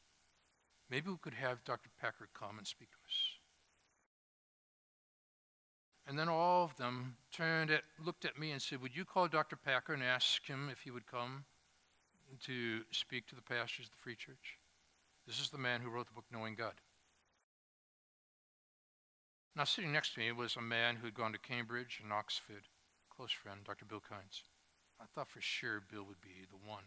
Maybe 0.90 1.10
we 1.10 1.16
could 1.20 1.34
have 1.34 1.62
Dr. 1.64 1.90
Packer 2.00 2.28
come 2.34 2.58
and 2.58 2.66
speak 2.66 2.90
to 2.90 2.96
us. 3.06 3.31
And 6.06 6.18
then 6.18 6.28
all 6.28 6.64
of 6.64 6.76
them 6.76 7.16
turned 7.32 7.70
at, 7.70 7.82
looked 8.04 8.24
at 8.24 8.38
me 8.38 8.50
and 8.50 8.60
said, 8.60 8.82
Would 8.82 8.96
you 8.96 9.04
call 9.04 9.28
Dr. 9.28 9.56
Packer 9.56 9.92
and 9.92 10.02
ask 10.02 10.44
him 10.46 10.68
if 10.70 10.80
he 10.80 10.90
would 10.90 11.06
come 11.06 11.44
to 12.44 12.80
speak 12.90 13.26
to 13.28 13.36
the 13.36 13.42
pastors 13.42 13.86
of 13.86 13.92
the 13.92 14.02
Free 14.02 14.16
Church? 14.16 14.58
This 15.26 15.40
is 15.40 15.50
the 15.50 15.58
man 15.58 15.80
who 15.80 15.90
wrote 15.90 16.06
the 16.06 16.14
book 16.14 16.24
Knowing 16.32 16.56
God. 16.56 16.74
Now, 19.54 19.64
sitting 19.64 19.92
next 19.92 20.14
to 20.14 20.20
me 20.20 20.32
was 20.32 20.56
a 20.56 20.62
man 20.62 20.96
who 20.96 21.04
had 21.04 21.14
gone 21.14 21.32
to 21.32 21.38
Cambridge 21.38 22.00
and 22.02 22.12
Oxford, 22.12 22.68
close 23.14 23.30
friend, 23.30 23.60
Dr. 23.64 23.84
Bill 23.84 24.00
Kynes. 24.00 24.42
I 25.00 25.04
thought 25.14 25.28
for 25.28 25.40
sure 25.40 25.80
Bill 25.80 26.04
would 26.04 26.20
be 26.20 26.46
the 26.50 26.68
one, 26.68 26.84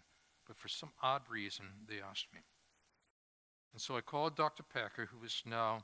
but 0.48 0.58
for 0.58 0.68
some 0.68 0.92
odd 1.02 1.22
reason, 1.30 1.66
they 1.88 2.02
asked 2.02 2.28
me. 2.34 2.42
And 3.72 3.82
so 3.82 3.96
I 3.96 4.02
called 4.02 4.36
Dr. 4.36 4.64
Packer, 4.64 5.06
who 5.06 5.20
was 5.20 5.44
now, 5.46 5.84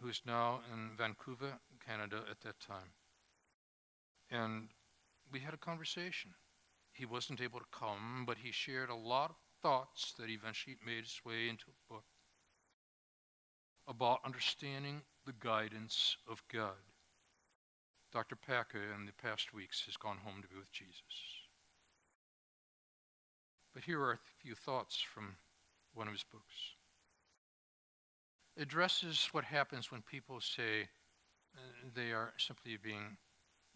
who 0.00 0.08
is 0.08 0.22
now 0.24 0.60
in 0.72 0.90
Vancouver, 0.96 1.58
Canada 1.84 2.22
at 2.30 2.40
that 2.40 2.60
time. 2.60 2.92
And 4.30 4.68
we 5.32 5.40
had 5.40 5.54
a 5.54 5.58
conversation. 5.58 6.32
He 6.92 7.04
wasn't 7.04 7.40
able 7.40 7.60
to 7.60 7.66
come, 7.72 8.24
but 8.26 8.38
he 8.38 8.52
shared 8.52 8.90
a 8.90 8.94
lot 8.94 9.30
of 9.30 9.36
thoughts 9.62 10.12
that 10.18 10.30
eventually 10.30 10.76
made 10.84 11.04
its 11.04 11.24
way 11.24 11.48
into 11.48 11.66
a 11.68 11.92
book 11.92 12.04
about 13.86 14.20
understanding 14.24 15.02
the 15.26 15.34
guidance 15.40 16.16
of 16.30 16.42
God. 16.52 16.76
Dr. 18.12 18.36
Packer, 18.36 18.92
in 18.98 19.06
the 19.06 19.12
past 19.12 19.52
weeks, 19.52 19.82
has 19.86 19.96
gone 19.96 20.18
home 20.24 20.42
to 20.42 20.48
be 20.48 20.56
with 20.56 20.72
Jesus. 20.72 21.02
But 23.74 23.84
here 23.84 24.00
are 24.00 24.12
a 24.12 24.42
few 24.42 24.54
thoughts 24.54 25.00
from 25.00 25.36
one 25.94 26.06
of 26.06 26.14
his 26.14 26.24
books. 26.24 26.77
Addresses 28.60 29.28
what 29.30 29.44
happens 29.44 29.92
when 29.92 30.02
people 30.02 30.40
say 30.40 30.88
uh, 31.54 31.60
they 31.94 32.10
are 32.10 32.32
simply 32.38 32.76
being 32.76 33.16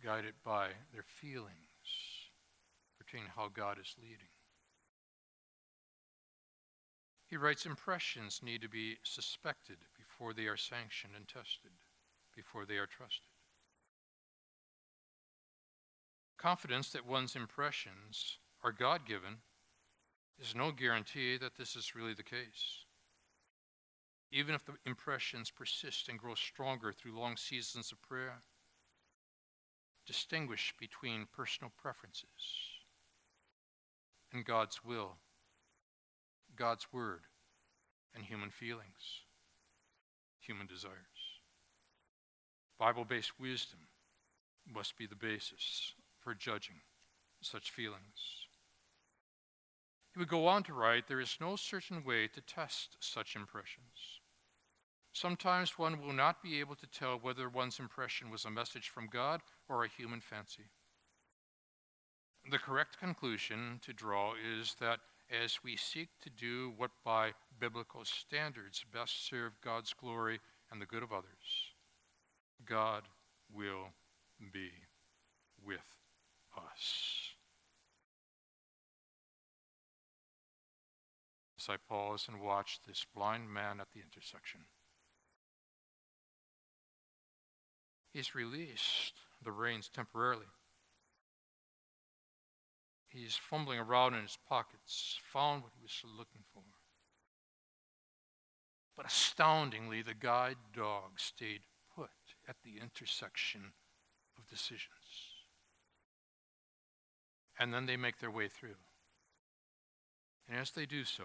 guided 0.03 0.35
by 0.45 0.69
their 0.93 1.05
feelings 1.05 1.55
pertaining 2.99 3.29
to 3.29 3.33
how 3.41 3.49
God 3.49 3.79
is 3.79 3.95
leading. 4.01 4.27
He 7.27 7.37
writes 7.37 7.65
impressions 7.65 8.41
need 8.43 8.61
to 8.63 8.69
be 8.69 8.97
suspected 9.05 9.77
before 9.97 10.35
they 10.35 10.47
are 10.47 10.57
sanctioned 10.57 11.15
and 11.17 11.29
tested, 11.29 11.71
before 12.35 12.67
they 12.67 12.77
are 12.77 12.87
trusted. 12.87 13.31
Confidence 16.39 16.91
that 16.91 17.07
one's 17.07 17.37
impressions 17.37 18.39
are 18.65 18.73
God 18.73 19.07
given 19.07 19.39
is 20.41 20.57
no 20.57 20.73
guarantee 20.73 21.39
that 21.39 21.57
this 21.57 21.77
is 21.77 21.95
really 21.95 22.15
the 22.15 22.23
case. 22.25 22.85
Even 24.33 24.55
if 24.55 24.65
the 24.65 24.73
impressions 24.87 25.51
persist 25.51 26.09
and 26.09 26.19
grow 26.19 26.35
stronger 26.35 26.93
through 26.93 27.19
long 27.19 27.37
seasons 27.37 27.93
of 27.93 28.01
prayer, 28.01 28.41
distinguish 30.07 30.75
between 30.81 31.27
personal 31.37 31.71
preferences 31.81 32.27
and 34.33 34.45
God's 34.45 34.83
will 34.83 35.17
God's 36.57 36.87
Word 36.93 37.23
and 38.15 38.25
human 38.25 38.51
feelings, 38.51 39.25
human 40.41 40.67
desires. 40.67 40.95
Bible 42.79 43.05
based 43.05 43.39
wisdom 43.41 43.81
must 44.67 44.99
be 44.99 45.07
the 45.07 45.15
basis 45.15 45.95
for 46.21 46.35
judging 46.35 46.81
such 47.41 47.71
feelings. 47.71 48.47
He 50.13 50.19
would 50.19 50.29
go 50.29 50.47
on 50.47 50.63
to 50.65 50.75
write 50.75 51.09
there 51.09 51.21
is 51.21 51.39
no 51.41 51.57
certain 51.57 52.05
way 52.05 52.29
to 52.29 52.41
test 52.43 52.97
such 53.01 53.35
impressions. 53.35 54.21
Sometimes 55.13 55.79
one 55.79 56.01
will 56.01 56.13
not 56.13 56.43
be 56.43 56.61
able 56.61 56.75
to 56.77 56.87
tell 56.87 57.19
whether 57.19 57.49
one's 57.49 57.79
impression 57.79 58.31
was 58.31 58.45
a 58.45 58.51
message 58.51 58.89
from 58.89 59.09
God 59.09 59.43
or 59.69 59.85
a 59.85 59.89
human 59.89 60.21
fancy. 60.21 60.65
The 62.51 62.59
correct 62.59 62.99
conclusion 62.99 63.79
to 63.85 63.93
draw 63.93 64.33
is 64.35 64.75
that 64.81 65.01
as 65.31 65.63
we 65.63 65.77
seek 65.77 66.09
to 66.23 66.31
do 66.31 66.73
what 66.77 66.91
by 67.05 67.33
biblical 67.61 68.05
standards 68.05 68.85
best 68.93 69.27
serve 69.27 69.53
God's 69.63 69.93
glory 69.93 70.41
and 70.71 70.81
the 70.81 70.87
good 70.87 71.03
of 71.03 71.13
others, 71.13 71.73
God 72.65 73.05
will 73.55 73.89
be 74.53 74.71
with 75.65 75.97
us. 76.57 77.35
As 81.59 81.69
I 81.69 81.77
pause 81.89 82.27
and 82.29 82.41
watch 82.41 82.81
this 82.87 83.07
blind 83.15 83.49
man 83.49 83.79
at 83.81 83.93
the 83.93 84.01
intersection, 84.01 84.63
he's 88.13 88.35
released 88.35 89.15
the 89.43 89.53
reins 89.53 89.91
temporarily 89.93 90.47
He's 93.13 93.37
fumbling 93.37 93.79
around 93.79 94.15
in 94.15 94.23
his 94.23 94.39
pockets, 94.49 95.19
found 95.33 95.63
what 95.63 95.73
he 95.77 95.83
was 95.83 96.03
looking 96.17 96.45
for. 96.55 96.63
But 98.97 99.05
astoundingly, 99.05 100.01
the 100.01 100.15
guide 100.15 100.57
dog 100.75 101.19
stayed 101.21 101.61
put 101.95 102.09
at 102.49 102.57
the 102.65 102.81
intersection 102.81 103.73
of 104.39 104.49
decisions. 104.49 104.89
And 107.59 107.73
then 107.73 107.85
they 107.85 107.99
make 107.99 108.19
their 108.19 108.31
way 108.31 108.49
through. 108.49 108.81
And 110.49 110.59
as 110.59 110.71
they 110.71 110.87
do 110.87 111.05
so, 111.05 111.25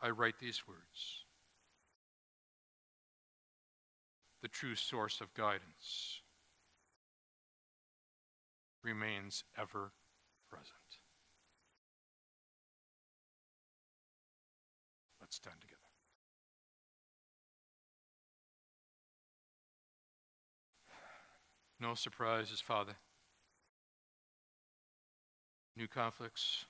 I 0.00 0.10
write 0.10 0.38
these 0.38 0.62
words 0.68 1.25
The 4.42 4.48
true 4.48 4.74
source 4.76 5.20
of 5.20 5.34
guidance 5.34 6.20
remains 8.82 9.42
ever 9.58 9.92
present. 10.48 10.70
Let's 15.20 15.36
stand 15.36 15.56
together. 15.60 15.80
No 21.80 21.94
surprises, 21.94 22.60
Father. 22.60 22.94
New 25.76 25.88
conflicts. 25.88 26.64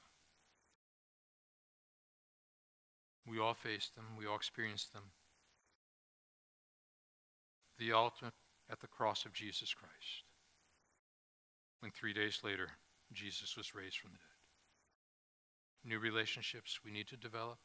We 3.27 3.39
all 3.39 3.55
face 3.55 3.91
them, 3.95 4.05
we 4.19 4.27
all 4.27 4.37
experience 4.37 4.87
them. 4.87 5.03
The 7.79 7.93
ultimate 7.93 8.35
at 8.71 8.81
the 8.81 8.87
cross 8.87 9.25
of 9.25 9.33
Jesus 9.33 9.75
Christ. 9.75 10.25
When 11.81 11.93
three 11.93 12.13
days 12.13 12.41
later, 12.43 12.69
Jesus 13.13 13.57
was 13.57 13.75
raised 13.75 13.99
from 13.99 14.13
the 14.13 14.19
dead. 14.19 15.91
New 15.91 15.99
relationships 15.99 16.81
we 16.85 16.91
need 16.91 17.07
to 17.09 17.17
develop 17.17 17.59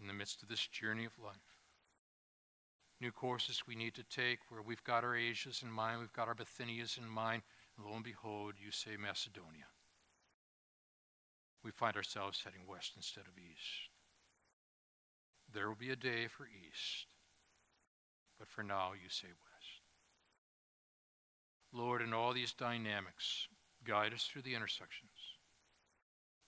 in 0.00 0.06
the 0.06 0.12
midst 0.12 0.42
of 0.42 0.48
this 0.48 0.66
journey 0.66 1.04
of 1.04 1.18
life. 1.22 1.36
New 3.00 3.10
courses 3.10 3.62
we 3.66 3.74
need 3.74 3.94
to 3.94 4.04
take 4.04 4.38
where 4.48 4.62
we've 4.62 4.84
got 4.84 5.02
our 5.02 5.16
Asias 5.16 5.62
in 5.62 5.70
mind, 5.70 5.98
we've 5.98 6.12
got 6.12 6.28
our 6.28 6.36
Bithynias 6.36 6.98
in 6.98 7.08
mind, 7.08 7.42
and 7.76 7.86
lo 7.86 7.94
and 7.94 8.04
behold, 8.04 8.54
you 8.64 8.70
say 8.70 8.96
Macedonia. 8.96 9.66
We 11.64 11.70
find 11.70 11.96
ourselves 11.96 12.42
heading 12.44 12.66
west 12.68 12.92
instead 12.96 13.24
of 13.24 13.38
east. 13.38 13.90
There 15.52 15.68
will 15.68 15.76
be 15.76 15.90
a 15.90 15.96
day 15.96 16.28
for 16.28 16.46
east, 16.46 17.06
but 18.42 18.50
for 18.50 18.64
now 18.64 18.90
you 18.92 19.08
say 19.08 19.28
west. 19.28 19.82
Lord, 21.72 22.02
in 22.02 22.12
all 22.12 22.32
these 22.32 22.52
dynamics, 22.52 23.46
Guide 23.84 24.14
us 24.14 24.24
through 24.24 24.42
the 24.42 24.54
intersections. 24.54 25.10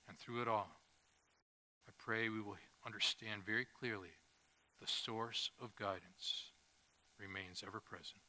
And 0.09 0.18
through 0.18 0.42
it 0.42 0.49
all, 0.49 0.70
I 1.88 1.92
pray 1.99 2.28
we 2.28 2.40
will 2.40 2.59
understand 2.86 3.42
very 3.45 3.66
clearly 3.78 4.14
the 4.80 4.86
source 4.86 5.51
of 5.61 5.74
guidance 5.76 6.53
remains 7.18 7.64
ever 7.66 7.80
present. 7.80 8.20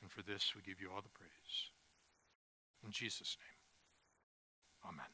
And 0.00 0.10
for 0.10 0.22
this, 0.22 0.52
we 0.54 0.62
give 0.62 0.80
you 0.80 0.90
all 0.94 1.02
the 1.02 1.08
praise. 1.08 1.70
In 2.84 2.90
Jesus' 2.90 3.36
name, 3.40 4.92
amen. 4.92 5.10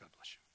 God 0.00 0.08
bless 0.16 0.34
you. 0.34 0.49